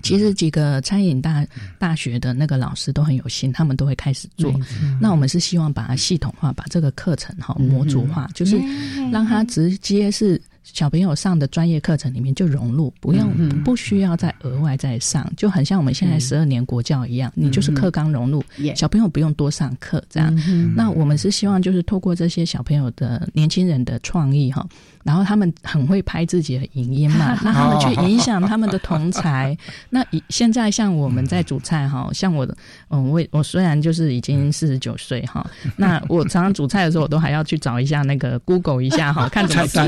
[0.02, 1.46] 其实几个餐饮大
[1.78, 4.52] 大学的那个老师都很有心，他们都会开始做。
[5.00, 8.60] 那我们是希望把它系统化，把这个课程哈模组化，就是
[9.12, 10.42] 让它直接是。
[10.62, 13.32] 小朋友上的专业课程里面就融入，不用
[13.64, 18.44] 不需要再额外再上，就很像我们现在十二年国教一样，你就是课纲融入，
[18.74, 20.34] 小朋友不用多上课这样。
[20.76, 24.64] 那我们是希望就是透过这些小朋友的年轻人的创意哈，
[25.02, 29.56] 然后他们很会拍自己的影音嘛， 那他们去影响他们的同才。
[29.90, 32.56] 那现在像我们在煮菜哈，像我的
[32.90, 35.44] 嗯，我我虽然就是已经四十九岁哈，
[35.76, 39.80] 那我常常煮菜的时候，我都还要去找一下那个 Google 一下哈， 看怎么煮。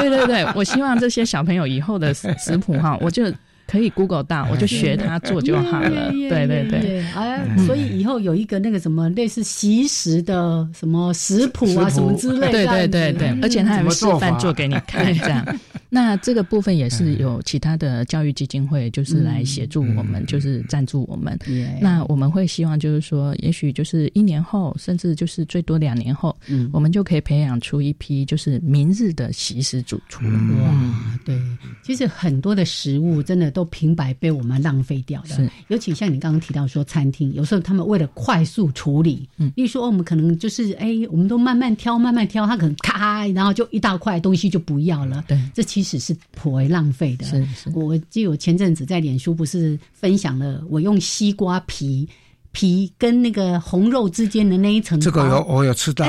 [0.00, 0.26] 对对。
[0.26, 3.24] 对，我希望这些小朋友以后的食谱哈，我就
[3.66, 6.10] 可以 Google 到，我就学他做就好了。
[6.12, 15.44] 对对对，哎，所以以后有一个那个什么类似习食的什么食谱啊，什么之类的，对对对对，而且他还会示范做给你看，这样。
[15.88, 21.38] 那这个部分也是有其他的教育基金会，就是来协助我们，就是赞助我们。
[21.80, 30.24] 那我们会希望就是说，也许就是一年后，甚至就是最多两年后，嗯，我们就可以培养出一批就是明日的习食主厨。
[30.24, 31.40] 哇，对，
[31.84, 35.50] 其实很多的食物真的都平白被我们浪费掉的。
[35.68, 45.24] 尤其像你刚刚提到说，餐厅有时候他们为了快速处理，嗯，例如说我们可能就是哎，我们都慢慢挑，慢慢挑，他可能咔，然后就一大块东西就不要了。
[45.28, 47.24] 对，这其实是颇为浪费的。
[47.24, 52.08] 是是，我记得我前阵子在脸书不是分享了我用西瓜皮
[52.52, 56.06] 皮跟那个红肉之间的那一层，这个有我有吃到，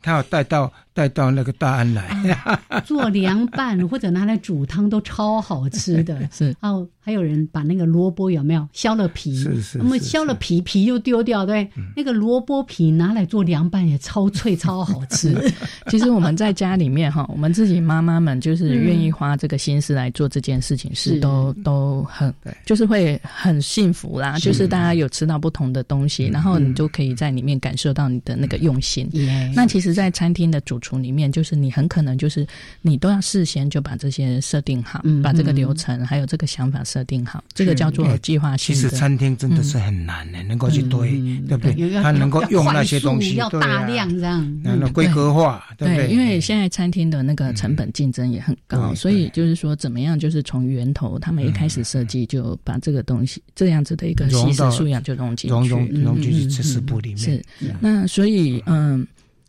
[0.00, 0.72] 他 有带到。
[0.94, 2.08] 带到那个大安来
[2.86, 6.26] 做凉拌或者拿来煮汤都超好吃的。
[6.32, 9.36] 是哦，还有人把那个萝卜有没有削了皮？
[9.36, 9.78] 是是。
[9.78, 11.68] 那么削了皮，皮又丢掉，对？
[11.96, 15.34] 那个萝卜皮拿来做凉拌也超脆超好吃。
[15.90, 22.32] 其实我们在家里面哈，我们自己妈妈们就是愿意花这个心思来做这件事情，是都都很
[22.64, 24.38] 就是会很幸福啦。
[24.38, 29.10] 就是大家有吃到不同的东西，然后你就可以在里面感受到你的那个用心。
[29.54, 32.46] 那其实，在餐厅的主厨里面，就是你很可能就是
[32.82, 38.76] 你都要事先就把这些设定好，把这个流程还有这个想法设定好，这个叫做计划性。
[38.76, 41.12] 其实餐厅真的是很难的，能够去堆，
[41.48, 42.02] 对不对？
[42.02, 46.08] 他能够用那些东西，要大量这样，然后规格化，对不对？
[46.10, 57.18] 因为现在餐厅的那个成本竞争也很高，所以就是说怎么样，就是从源头，他们一开始设计就把这个东西这样子的一个习食素养就融进去，融融进去食部里面。
[57.18, 57.42] 是，
[57.80, 59.06] 那所以嗯。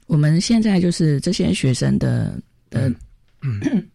[0.08, 2.40] 我们现在就是这些学生的
[2.70, 2.92] 的。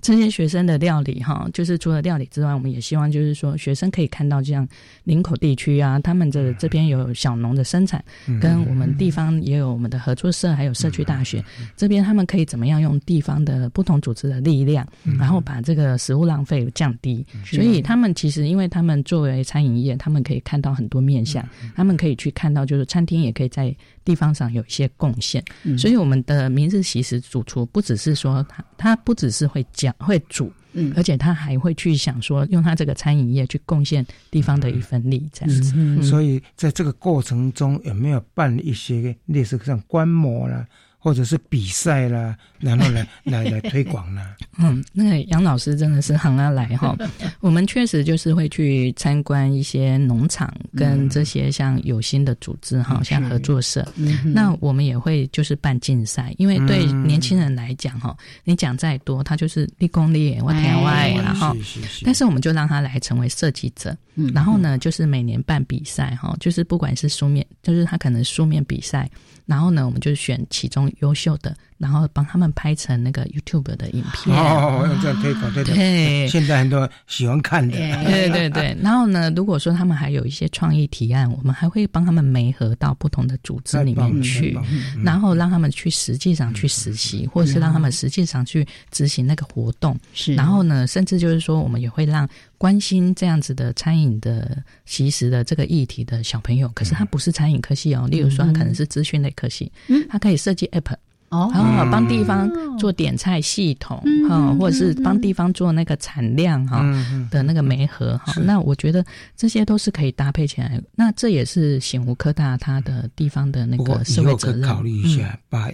[0.00, 4.66] 这些学生的料理哈，就是除了料理之外，我们也希望就是说，学生可以看到这样
[5.06, 8.04] 林口地区啊，他们的这边有小农的生产，
[8.40, 11.42] 跟我们地方也有我们的合作社，还有社区大学。
[11.76, 14.86] 这边，他们可以怎么样用地方的不同组织的力量，
[15.18, 17.24] 然后把这个食物浪费降低。
[17.44, 25.42] 所以他们其实，因为他们作为餐饮业，他们可以看到很多面向，他们可以去看到，就是餐厅也可以在地方上有一些贡献。
[25.78, 29.94] 所以我们的明日其实主厨不只是说他，他不只是会讲。
[29.98, 36.02] 会煮，嗯，而且他还会去想说，用他这个餐饮业去贡献地方的一份力，这样子。
[36.02, 40.66] 所以在这个过程中，有没有办一些类似像观摩啦？
[41.06, 44.34] 或者是比赛啦，然后来 来来推广啦？
[44.58, 46.96] 嗯，那个杨老师真的是很爱来哈。
[47.38, 53.86] 我们确实就是会去参观一些农场，跟这些像有心的组织哈，像合作社。
[54.24, 61.56] 那我们也会就是办竞赛，因为对年轻人来讲哈，你讲再多，他就是立功立我天外，然后，
[62.04, 63.96] 但是我们就让他来成为设计者。
[64.34, 69.08] 然后呢，就是每年办比赛哈，就是不管是书面，就是他可能书面比赛。
[69.46, 71.56] 然后呢，我们就选其中优秀的。
[71.78, 76.26] 然后帮他们拍成那个 YouTube 的影片哦，用这样推广对对。
[76.28, 78.76] 现在很多喜欢看的，对对对。
[78.82, 84.58] 然后呢，如果说他们还有一些创意提案，我们还会帮他们媒合到不同的组织里面去，
[85.04, 89.98] 然后让他们去实际上去实习，或者是让他们实际上去执行那个活动。
[90.14, 90.34] 是。
[90.34, 100.94] 然后呢，甚至就是说，我们也会让关心这样子的餐饮的其实的这个议题的小朋友，可是他不是餐饮科系哦，例如说他可能是资讯类科系，嗯，他可以设计 App。
[101.36, 106.84] 哦，帮地方做点菜系统哈，或者是帮地方做那个产量哈
[107.30, 109.04] 的那个煤核哈，那我觉得
[109.36, 110.80] 这些都是可以搭配起来。
[110.94, 114.62] 那这也是醒湖科大它的地方的那个社会责任。
[114.62, 115.70] 考虑一下，把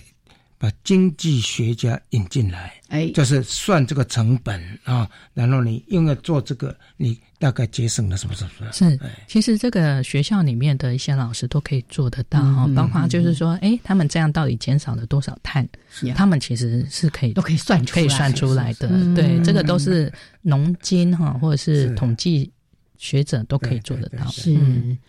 [0.62, 7.18] 把经济学家引进来，哎，就是算这个成本啊，然后你因为做这个你。
[7.42, 8.36] 大概节省了什么？
[8.36, 8.72] 是不是？
[8.72, 15.68] 是，其实这个学校里面的一些老师都可以做得到哈，包括就是说，哎，他们这样到底减少了多少碳？
[16.14, 18.88] 他们其实是可以都可以算可以算出来的。
[19.16, 22.48] 对，这个都是农经哈，或者是统计
[23.02, 24.24] 学者都可以做得到。
[24.30, 24.54] 是，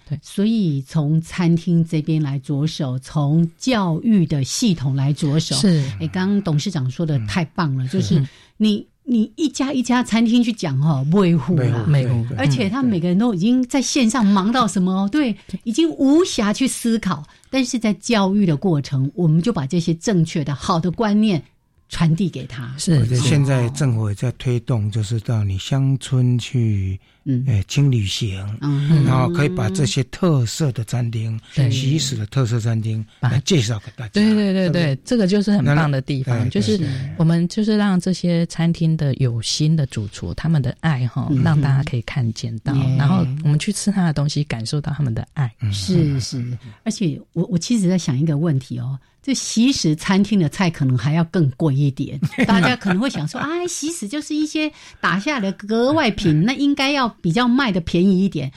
[0.09, 0.19] 对。
[0.23, 5.55] 所以从餐厅这边来着手，从教育的系统来着手。
[5.55, 8.19] 是，哎，刚刚董事长说的太棒了，就是
[8.57, 8.87] 你。
[9.05, 15.05] 你一家一家餐厅去讲哈，维护了，维护，而且他们每个人都已经在线上忙到什么？
[15.11, 15.35] 对，
[15.65, 17.21] 已经无暇去思考。
[17.49, 21.43] 但是在教育的过程，我们就把这些正确的、好的观念
[21.93, 22.73] 传递给他。
[22.79, 26.99] 是，现在政府也在推动，就是到你乡村去。
[27.25, 31.39] 嗯，哎，轻旅行，嗯，然后可以把这些特色的餐厅，
[31.71, 34.11] 习史的特色餐厅，来介绍给大家。
[34.11, 36.77] 对对对对，这个就是很棒的地方，就是
[37.15, 45.49] 我们就是让这些餐厅的有心的主厨，他们的爱哈，让大家可以看见到，然后我们去吃他的东西，感受到他们的爱。
[45.71, 46.45] 是是，
[46.83, 48.99] 而且我我其实在想一个问题哦。
[49.23, 54.69] 这西食餐厅的菜可能还要更贵一点， 大家可能会想说，啊，西食就是一些
[54.99, 58.51] 打下的格外品，那应该要比较卖的便宜一点。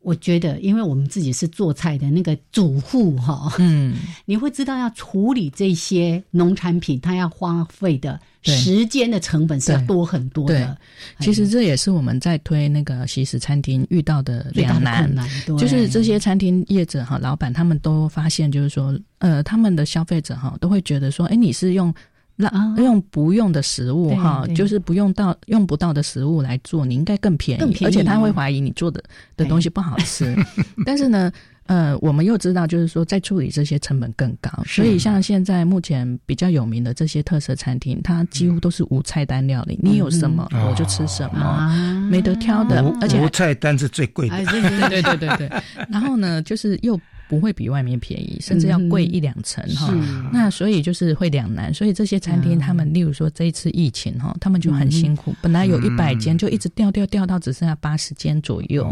[0.00, 10.78] 我觉得，因为我们自己是做菜的那个主妇哈，嗯，你会知道要处理这些农产品，它要花费的时间的成本是要多很多的。
[11.20, 15.12] 其实这也是我们在推那个西式餐厅遇到的两难，
[15.58, 21.92] 就是这些餐厅业者哈，老板他们都发现，就是说，呃，他们的消费者哈都会觉得说，哎，你是用。
[22.40, 29.02] 那用不用的食物哈，就是不用到用不到的食物来做，你应该更便宜，而且他会怀疑你做的
[29.36, 30.36] 的东西不好吃。
[30.86, 31.32] 但是呢，
[31.66, 44.36] 呃，我们又知道，就是说在处理这些成本更高，所以像现在目前比较有名的这些特色餐厅，它几乎都是无菜单料理，你有什么我就吃什么，没得挑的，而且无菜单是最贵的。
[44.46, 45.50] 对对对对对对。
[45.90, 46.96] 然后呢，就是又。
[47.28, 49.94] 不会比外面便宜，甚至要贵一两成哈。
[50.32, 55.34] 那所以就是会两难，所以这些餐厅他们，例如说这一次疫情哈，他们就很辛苦。
[55.42, 58.90] 本来有一百间，就一直掉掉掉到只剩下八十间左右。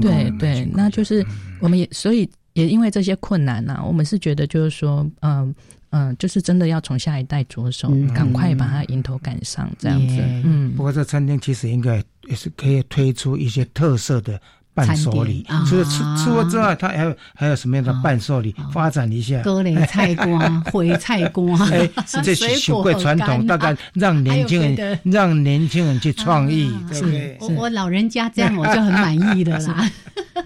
[0.00, 1.24] 对对，那就是
[1.60, 5.54] 我们也所以也因为这些困难呢，我们是觉得就是说，嗯。
[5.92, 10.18] 嗯，就是真的要从下一代着手，赶快把它迎头赶上，这样子。
[10.44, 14.40] 嗯，不过这餐厅其实应该也是可以推出一些特色的。
[14.72, 18.54] 伴手礼，除了吃吃过之外，他还有还有什么样的伴手礼？
[18.72, 26.72] 发展一下，格雷菜瓜、 回菜瓜，哎，这是学会传统，大概让年轻人让年轻人去创意？
[27.40, 29.90] 我我老人家这样我就很满意的啦。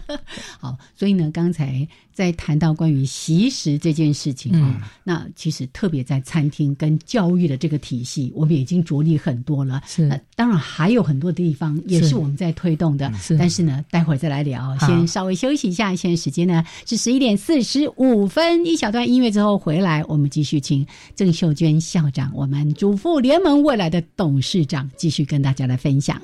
[0.60, 1.86] 好，所以呢，刚才。
[2.14, 9.82] 在谈到关于习食这件事情啊，那其实特别在餐厅跟教育的这个体系，我们已经着力很多了。
[9.86, 13.12] 是，当然还有很多地方也是我们在推动的。
[13.14, 15.94] 是，但是呢，待会儿再来聊，先稍微休息一下。
[15.94, 20.86] 现在时间呢是十一点四十五分，一小段音乐之后回来，我们继续请
[21.16, 26.20] 郑秀娟校长，我们主妇联盟未来的董事长，继续跟大家来分享。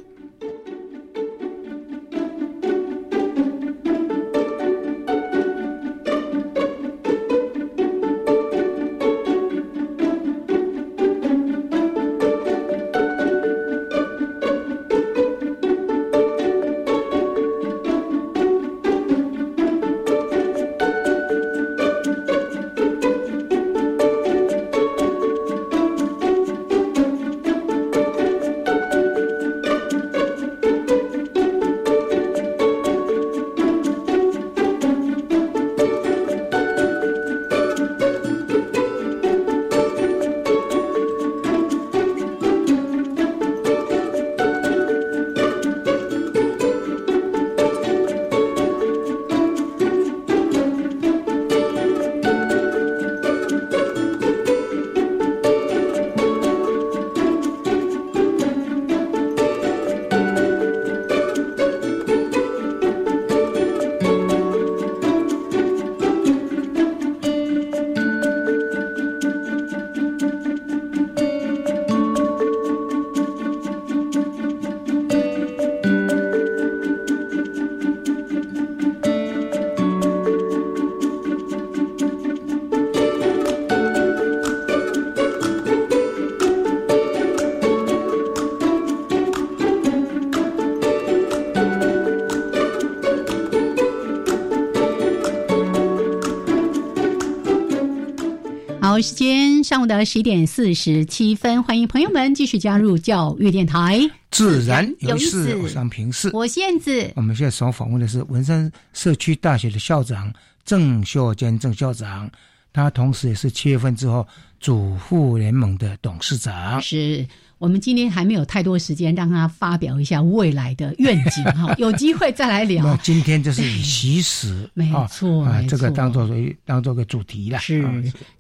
[99.03, 103.99] 时间上午的十一点四十七分，欢迎朋友们继续加入教育电台，
[104.31, 105.55] 自然有意思。
[105.57, 107.11] 我上平视，我燕子。
[107.17, 110.33] 我们现在所访问的是文山社区大学的校长
[110.65, 112.31] 郑秀娟郑校长，
[112.73, 114.27] 他同时也是七月份之后
[114.59, 116.81] 主妇联盟的董事长。
[116.81, 117.27] 是。
[117.59, 122.97] 我们今天还没有太多时间让他发表一下未来的愿景哈， 有机会再来聊。
[123.03, 127.59] 今天就是以习食，没错，这个当做为当做个主题了。
[127.59, 127.85] 是，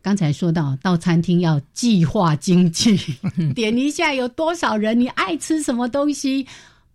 [0.01, 2.99] 刚才说到到餐厅要计划经济，
[3.55, 6.47] 点一下有多少人，你爱吃什么东西。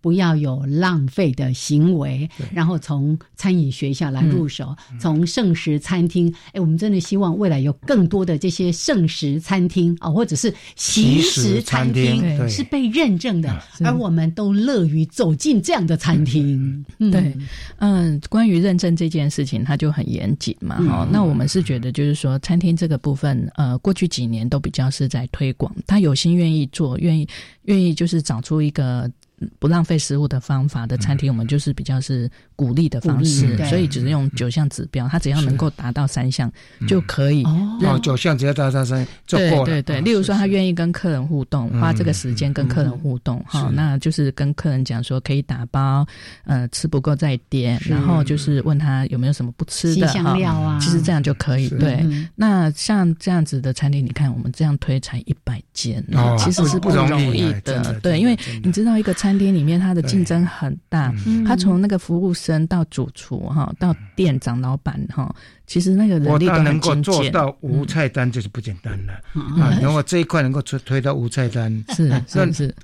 [0.06, 6.32] 不要有浪费的行为，然后从餐饮学校来入手，从盛食餐厅。
[6.52, 16.86] 哎，我们真的希望未来有更多的这些盛食餐厅啊，或者是习食餐厅是被认证的，而我们都乐于走进这样的餐厅。
[17.10, 17.36] 对，
[17.78, 20.76] 嗯，关于认证这件事情，它就很严谨嘛。
[20.84, 27.28] 哈，那我们是觉得，就是说，餐厅这个部分，呃，过去几年都比较是在推广，他有心愿意做，愿意
[27.64, 29.10] 愿意就是找出一个。
[29.58, 36.50] 不浪费食物的方法的餐厅，我们就是比较是鼓励的方式，所以只是用九项指标，它只要能够达到三项
[36.88, 37.44] 就可以。
[37.44, 39.64] 哦，九项只要达到三就够了。
[39.66, 46.06] 对对对，例如说他愿意跟客人互动，花这个时间跟客人互动，哈，那就是跟客人讲说可以打包，
[46.44, 51.68] 呃，吃不够再点，然后就是问他有没有什么不吃的哈，其实这样就可以。
[51.68, 52.02] 对，
[52.34, 56.02] 那像这样子的餐厅，你看我们这样推才一百间，
[56.38, 58.00] 其实是不容易的。
[58.00, 58.34] 对，因为
[58.64, 59.25] 你知道一个餐。
[59.26, 61.12] 餐厅里面，它的竞争很大。
[61.44, 65.34] 他从那个服务生到主厨哈，到店长、老板哈，
[65.66, 69.14] 其实那个人力都能够做到无菜单，就是不简单了
[69.60, 69.76] 啊！
[69.82, 72.74] 如果这一块能够推推到无菜单，是是是，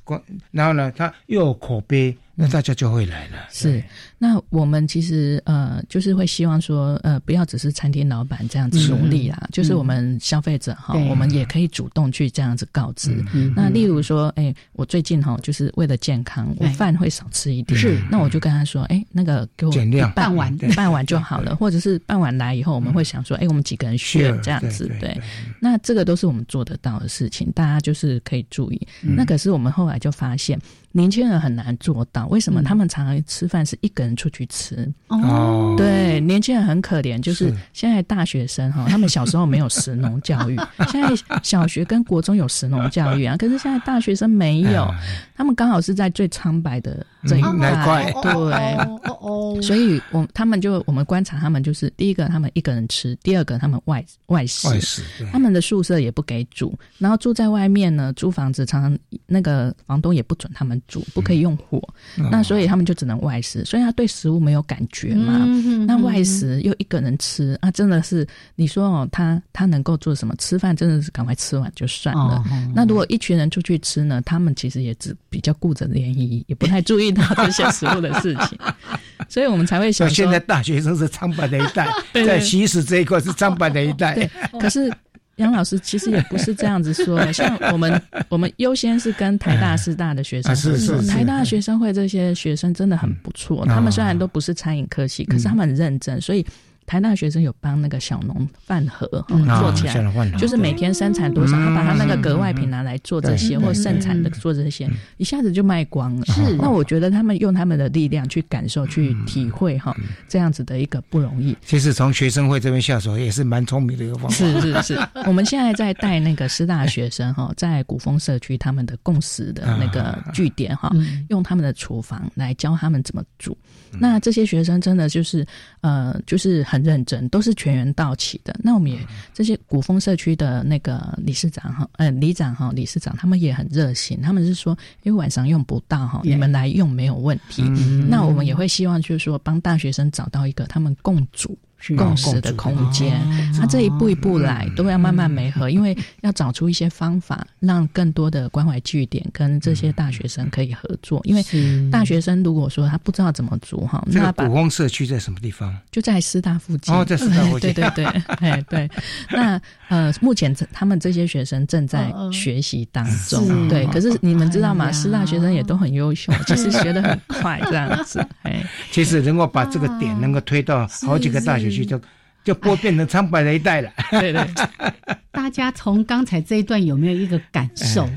[0.50, 2.16] 然后呢，他又有口碑。
[2.34, 3.36] 那大家就会来了。
[3.50, 3.84] 是，
[4.22, 13.10] 那我们其实呃，就是会希望说，呃，不要只是餐厅老板这样子努力啦，就是我们消费者哈，我们也可以主动去这样子告知。
[13.56, 19.72] 那例如说，哎，我最近哈，就是为了健康，我饭会少吃一点，是，那我就跟他说，哎，那个给我
[20.14, 25.20] 半碗，半碗就好了，或者是半碗来以后，我们会想说，哎，我们几个人选这样子，对。
[25.58, 28.80] 那这个都是我们做得到的事情，大家就是可以注意。
[29.00, 30.56] 那可是我们后来就发现。
[30.92, 32.62] 年轻人很难做到，为什么？
[32.62, 34.90] 他们常常吃饭是一个人出去吃。
[35.08, 40.56] 哦，对，年轻人很可怜，就是现在大学生哈，他们小时候没有食农教育，
[40.90, 44.86] 现在小学跟国中有食农教育啊，可是现在大学生没有，
[45.34, 60.80] 他们刚好是在最苍白的这一块，对，哦哦，所以我他们就我们观察他们，就是第一个他们一个人吃，第二个他们外外食，外食，他们的宿舍也不给煮，然后住在外面呢，租房子常常那个房东也不准他们。
[60.88, 61.82] 煮不可以用火，
[62.30, 65.46] 那所以他们就只能外食，所以他对食物没有感觉嘛。
[65.86, 68.26] 那外食又一个人吃啊，真的是
[68.56, 70.34] 你说哦，他他能够做什么？
[70.38, 72.42] 吃饭真的是赶快吃完就算了。
[72.74, 74.20] 那如果一群人出去吃呢？
[74.24, 78.58] 他们其实也只比较顾着联谊，也不太注意到这些食物的事情，
[79.28, 80.08] 所以我们才会想。
[80.08, 84.14] 现在大学生是苍白的一代， 在习食这一块是苍白的一代。
[84.14, 84.30] 对，
[84.60, 84.92] 可是。
[85.36, 96.44] 杨老师其实也不是这样子说， 像我们我们优先是跟台大师大的学生是是，台大学生会这些学生真的很不错，他们虽然都不是餐饮科系，可是他们很认真，所以。
[96.92, 104.86] 台大学生有帮那个小农饭盒做起来，就是每天生产多少，他把他那个格外品拿来做这些，或盛产的做这些，
[105.16, 106.26] 一下子就卖光了。
[106.26, 109.96] 是，那我觉得他们用他们的力量去感受、去体会哈，
[110.28, 111.56] 这样子的一个不容易。
[111.64, 114.36] 其实从学生会这边下手也是蛮聪明的一个方法。
[114.36, 120.92] 是是是， 我们现在在带那个师大学生哈，在古风社区他们的共识的那个据点哈，
[121.30, 123.56] 用他们的厨房来教他们怎么煮。
[123.98, 125.46] 那这些学生真的就是
[125.80, 128.54] 呃，就是很认真，都是全员到齐的。
[128.62, 128.98] 那我们也
[129.32, 137.62] 这些古风社区的那个理事长哈，呃，里长哈，理事长他们也很热心，他们是说，因为晚上用不到哈，你们来用没有问题。
[138.08, 141.56] 那我们也会希望就是说，帮大学生找到一个他们共煮。
[141.96, 143.20] 共识的空间，
[143.58, 151.20] 他这一步一步来，都要慢慢磨合，因为要找出一些方法，让更多的关怀据点跟这些大学生可以合作。
[151.24, 151.44] 因为
[151.90, 155.76] 大学生如果说他不知道怎么做哈，那古风社区在什么地方？
[155.90, 156.94] 就在师大附近。
[156.94, 157.72] 哦，在师大附近。
[157.74, 158.04] 对对对，
[158.38, 158.88] 哎对。
[159.30, 163.68] 那呃，目前他们这些学生正在学习当中。
[163.68, 164.92] 对，可是你们知道吗？
[164.92, 168.24] 师大学生也都很优秀，其实学的很快，这样子。
[168.42, 171.71] 哎，其实能够把这个点能够推到好几个大学。
[171.84, 172.00] 就
[172.44, 173.90] 就播变成苍白的一代了。
[174.10, 174.46] 对对，
[175.32, 178.08] 大家从刚才这一段有没有一个感受？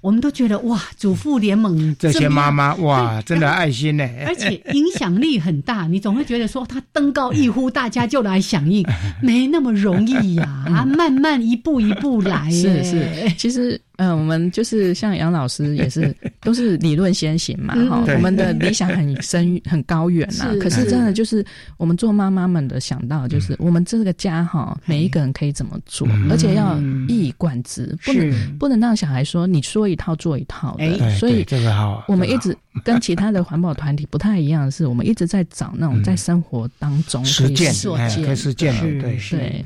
[0.00, 5.86] 我们都觉得哇，祖父联盟这些妈妈哇，真的爱心呢，而且影响力很大。
[5.86, 8.82] 你总会觉得说他登高一呼，大家就来响应，
[9.22, 12.50] 没那么容易呀，啊， 慢慢一步一步来。
[12.50, 13.80] 是是，其实。
[14.00, 18.02] 嗯，我们就是像杨老师也是，都是理论先行嘛， 哈。
[18.14, 21.44] 我们的理想很深很高远呐，可是真的就是
[21.76, 26.78] 我们做妈妈们的想到，就是我们这个家哈，每一个人可以怎么做，而且要
[27.08, 31.10] 一以贯之，不能不能让小孩说你说一套做一套的。
[31.18, 37.72] 所以这个好，我们一直 跟其他的环保团体不太一样的是，我们一直在找那种在生活当中实践、
[38.24, 39.64] 可以实践的，对对。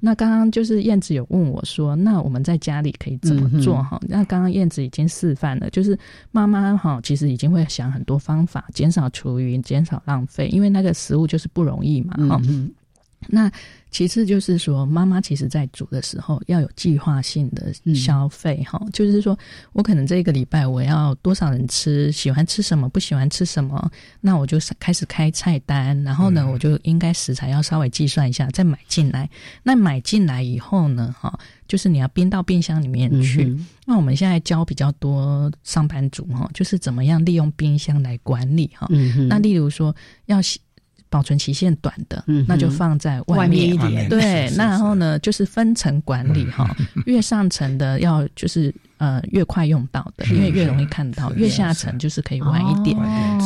[0.00, 3.80] 那刚刚就是燕子有问我说，那我们在家里可以怎么做？
[3.82, 5.96] 哈，那刚刚燕子已经示范了，就是
[6.32, 12.40] 妈妈哈，其实已经会想很多方法减少厨余、减少浪费，因为那个食物就是不容易嘛，哈。
[13.28, 13.52] 那
[13.90, 19.38] 其次就是说，妈妈其实在煮的时候要有计划性的消费哈，就是说
[19.72, 29.28] 我可能这个礼拜我要多少人吃，喜欢吃什么，不喜欢吃什么，那我就开始开菜单，然后呢，我就应该食材要稍微计算一下，再买进来。
[29.62, 33.56] 那买进来以后呢，哈，就是你要冰到冰箱里面去。
[33.86, 38.86] 那我们现在教比较多上班族哈，就是怎么样利用冰箱来管理哈。
[39.28, 39.94] 那例如说
[40.26, 40.40] 要。
[41.10, 43.74] 保存期限短的，那就放在外面。
[43.74, 44.08] 一点。
[44.08, 52.96] 对，那然后呢，就是分层管理哈，越上层的要就是呃越快用到的，因为越容易看到；越下层就是可以晚一点。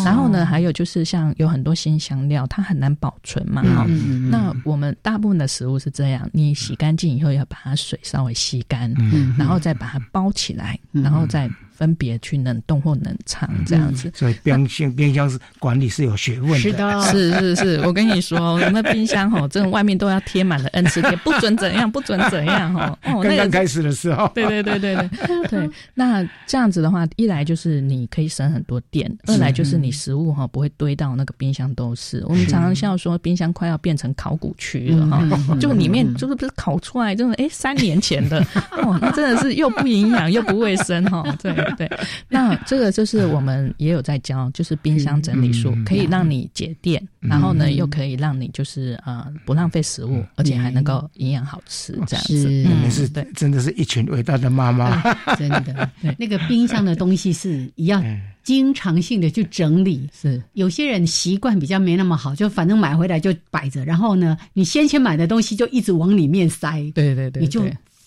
[0.05, 3.85] 然后呢，还有就是像有很多新香料，它很难保存嘛哈。
[4.31, 8.95] 那我们大部分的食物是这样，你洗干净以后要把它水稍微吸干，
[9.39, 11.51] 然后再把它包起来，然后再。
[11.85, 16.59] 分别去冷冻或冷藏这样子，所以冰箱冰箱是管理是有学问的。
[16.59, 22.99] 是的，是是是，我跟你说， 我们冰箱哈，这外面都要贴满了 N 次贴，不准怎样，不准怎样哈。
[23.05, 25.70] 哦， 刚刚开始的时候，对对对对对对。
[25.93, 32.24] 那这样子的话，一来就是你可以省很多电，二来就是你食物哈不会堆到那个冰箱都是。
[32.26, 35.22] 我们常常笑说，冰箱快要变成考古区了哈，
[35.61, 41.53] 就里面就是不是烤出来，就是哎三年前的哦，那真的是又不营养又不卫生哈，对。
[41.79, 41.91] 对，
[42.29, 52.64] 那这个就是我们也有在教，就是冰箱整理术，可以让你节电，然后呢又可以让你就是呃不浪费食物，而且还能够营养好吃，这样子。
[52.66, 55.01] 嗯，是对，真的是一群伟大的妈妈，
[55.37, 55.91] 真的。
[56.18, 58.05] 那个冰箱的东西是一样。
[58.45, 60.07] 经常性的去整理。
[60.12, 66.79] 是有些人习惯比较没那么好，就反正买回来就摆着，然后呢，你先前买的东西就一直往里面塞。
[66.95, 67.64] 对对对，你就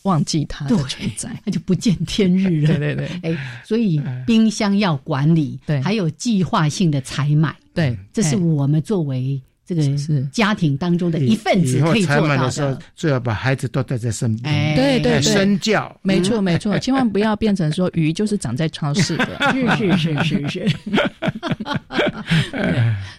[0.08, 2.68] 忘记它的存在， 那就不见天日了。
[2.80, 12.50] 对对对，哎，所以冰箱要管理，对，还有计划性的采买，对，这是我们作为这个是家庭当中的一份子可以做到的。
[12.50, 19.38] 时候，最好把孩子都带在身边，哎，对对对，身教，没错没错，千万不要变成说鱼就是长在超市的，
[19.78, 20.48] 是是是是。
[20.48, 20.68] 是。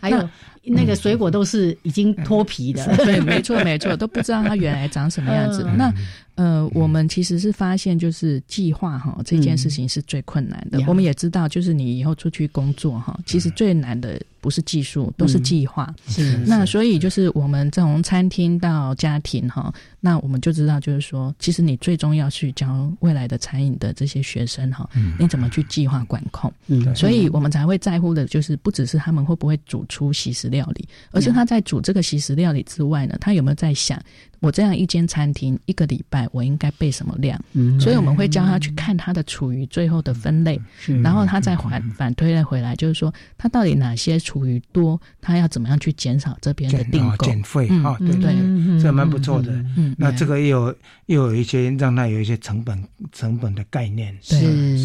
[0.00, 0.28] 还有。
[0.70, 5.66] 那个水果都是已经脱皮的，对，没错没错，都不知道它原来长什么样子。
[5.78, 5.90] 那
[6.38, 10.80] 呃，我们其实是发现，就是计划哈这件事情是最困难的。
[10.86, 15.92] 我们也知道，就是你以后出去工作哈，其实最难的不是技术，都是计划。
[16.06, 26.52] 是那所以就是我们从餐厅到家庭哈，那我们就知道，就是说，其实你最终要去教未来的餐饮的这些学生哈，你怎么去计划管控？
[26.68, 34.00] 嗯，所以我们才会在乎的，就是不只是他们会不会煮出西式料理，而是他在煮这个西式料理之外呢，他有没有在想？
[34.40, 37.38] 我这样一间餐厅，一个礼拜我应该备什么量？
[37.52, 40.60] 嗯，所以我们会教他去看他的厨余最后的分类，
[41.02, 47.96] 然后他再反反推了回来，就是说他到底哪些厨余多，他要怎么样去减少这边的订购减费啊？
[47.98, 48.34] 对对，
[48.80, 49.52] 这蛮不错的。
[49.76, 50.76] 嗯，那这个又有
[51.06, 52.82] 又有一些让他有一些成本
[53.12, 54.16] 成本的概念。
[54.28, 54.40] 对，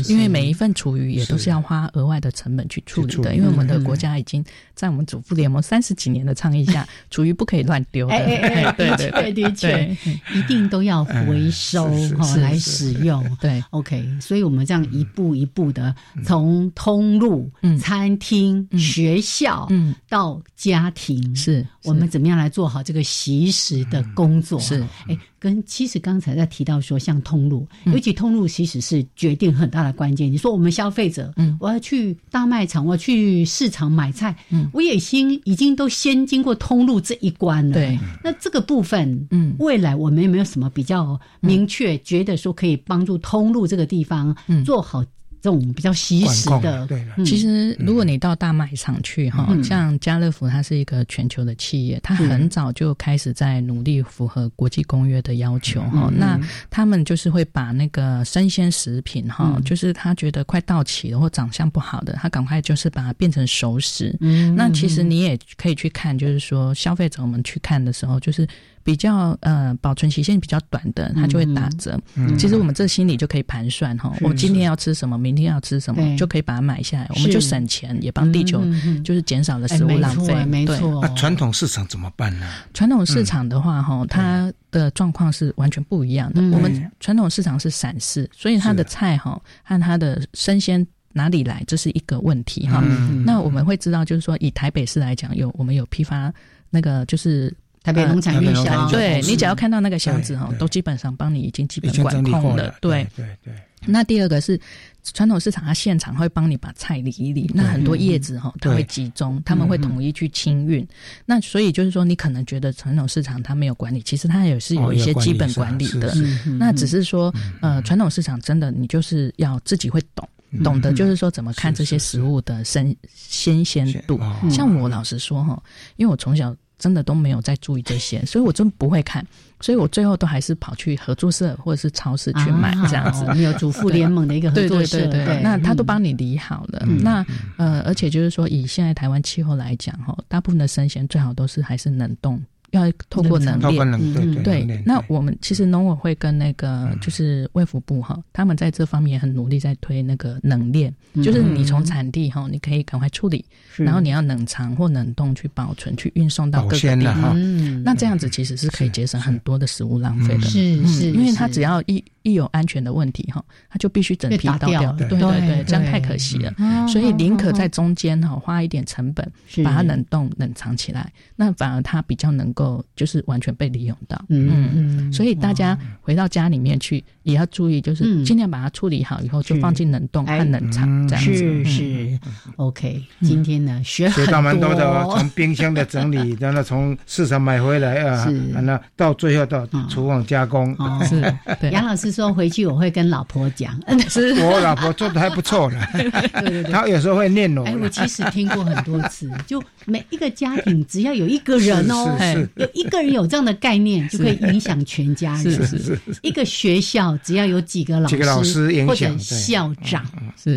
[0.09, 4.43] 因为每一份厨余也都是要花额外的成本去处理的，因为我们的国家已经
[4.73, 8.13] 在我们主妇联盟三十几年的倡议下，厨余不可以乱丢的。
[8.77, 9.97] 对对对对。
[10.33, 13.23] 一定都要回收哈来使用。
[13.39, 19.67] 对，OK，所以我们这样一步一步的从通路、餐厅、学校
[20.09, 24.59] 到家庭，是我们怎么样来做好这个习食的工作？
[24.59, 25.17] 是，哎。
[25.43, 30.31] 跟其实刚才在提到说，像通路，尤其通路其实是决定很大的关键。
[30.31, 37.73] 你说我们消费者，嗯，我要去大卖场，我要去市场买菜，嗯，我也先已经都先经过通路这一关了。
[37.73, 44.33] 对，那这个部分，嗯，未来我们有没有什么比较明确，觉得说可以帮助通路这个地方
[44.65, 45.03] 做好？
[45.43, 56.09] 这种比较稀实的，对其实如果你到大卖场去哈，像家乐福，它是一个全球的企业，它很早就开始在努力符合国际公约的要求哈。
[56.15, 56.39] 那
[56.69, 64.17] 他们就是会把那个生鲜食品哈，就是他觉得快到期了或长相不好的，他赶快就是把它变成熟食。
[64.55, 68.47] 那其实你也可以去看，就是说消费者我们去看的时候，就是。
[68.83, 71.97] 比较呃保存期限比较短的，它就会打折。
[72.37, 78.61] 其实我们这心里就可以盘算哈，我今天要吃什么，明天要吃什么，就可以把它买下来，我们就省钱，也帮地球
[79.03, 80.45] 就是减少了食物浪费。
[80.45, 82.45] 没错，那传统市场怎么办呢？
[82.73, 86.41] 传统市场的话哈，它的状况是完全不一样的。
[86.55, 92.83] 我们传统市场是散市，所以它的菜哈和它的生鲜哪里来，这是一个问题哈。
[93.25, 96.33] 那我们会知道，就是说以台北市来讲，有我们有批发
[96.69, 97.55] 那个就是。
[97.83, 102.73] 台北农产运销，对你只要看到那个箱子哈，都基本上帮你已经基本管控了。
[102.79, 103.53] 对对对。
[103.85, 104.57] 那第二个是
[105.03, 107.51] 传统市场，它现场会帮你把菜理一理。
[107.53, 110.87] 那很多叶子哈，它会集中，他们会统一去清运。
[111.25, 116.15] 那所以就是说，你可能觉得传统市场它没有管理，其实它也是有一些基本管理的。
[116.57, 120.25] 那只是说，呃，传统市场真的你就是要自己会懂，
[120.63, 124.17] 懂得就是说怎么看这些食物的生新鲜度。
[124.49, 125.61] 像我老实说哈，
[125.97, 126.55] 因为我从小。
[126.83, 129.25] 真的都没有在注意这些，所以我真不会看，
[129.61, 133.25] 所以我最后都还是跑去合作社或者是超市去买这样子。
[133.33, 136.85] 你有主妇联盟的一个合作社，对，那他都帮你理好了。
[136.99, 137.25] 那
[137.55, 142.43] 呃，而且就是说，以现在台湾气候来讲，哈，大部分的生鲜最好都是还是冷冻。
[142.73, 150.93] 要透过冷链，对，那我们其实农委会跟那个就是卫福部哈，他们在这方面也很努力，在推那个冷链，
[151.23, 153.45] 就是你从产地哈，你可以赶快处理，
[153.77, 157.83] 然后你要冷藏或冷冻去保存，去运送到各个地方。
[157.83, 162.03] 那这样子其实是可以节省很多的食物浪费的，是是，因为它只要一。
[162.23, 166.53] 一有安全的问题哈，它就必须整批倒掉，对对对，这样太可惜了。
[166.87, 169.29] 所以宁可在中间哈花一点成本，
[169.61, 172.62] 把它冷冻冷藏起来，那反而它比较能够
[172.95, 174.23] 就是完全被利用到。
[174.29, 181.35] 嗯嗯，所以大家回到家里面去也要注意，就是尽量把它处理好以后就放进冷冻和冷藏这样子。
[181.35, 182.19] 是是
[182.55, 183.03] ，OK。
[183.21, 190.73] 今天呢学学到蛮多的，从冰箱的整理，然后从市场买回来啊，完了到最后到厨房加工。
[191.05, 191.21] 是，
[191.69, 192.13] 杨老师。
[192.13, 193.75] 说回去我会跟老婆讲，
[194.07, 194.33] 是。
[194.43, 197.63] 我老婆做的还不错呢，对对对，她有时候会念我。
[197.65, 202.15] 哎，我其实听过很多次， 就每一个家庭只要有一个人哦，
[202.55, 205.43] 有一个人有这样的概念，就可以影响全家人。
[205.43, 208.07] 是是是，一个学校只要有几个老
[208.43, 210.05] 师或者校长，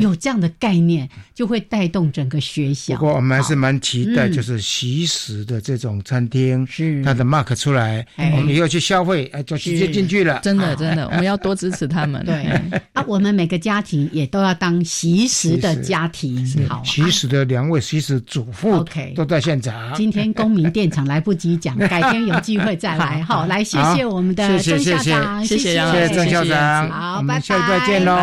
[0.01, 2.97] 有这样的概念，就会带动整个学校。
[2.97, 10.41] 不过我们还是蛮期待，就是习食的这种餐厅，是它的 mark 出来，我们以后去消费，哎，就直接进去了。
[10.43, 12.23] 真的，真的，我们要多支持他们。
[12.27, 12.45] 对
[12.93, 16.47] 啊，我们每个家庭也都要当习食的家庭。
[16.69, 19.77] 好，习食的两位习食主妇，OK，都在现场。
[19.97, 23.23] 今天公民电厂来不及讲，改天有机会再来。
[23.23, 28.15] 好，来谢谢我们的郑校长，谢谢谢谢郑校长，好，拜拜下一拜见喽。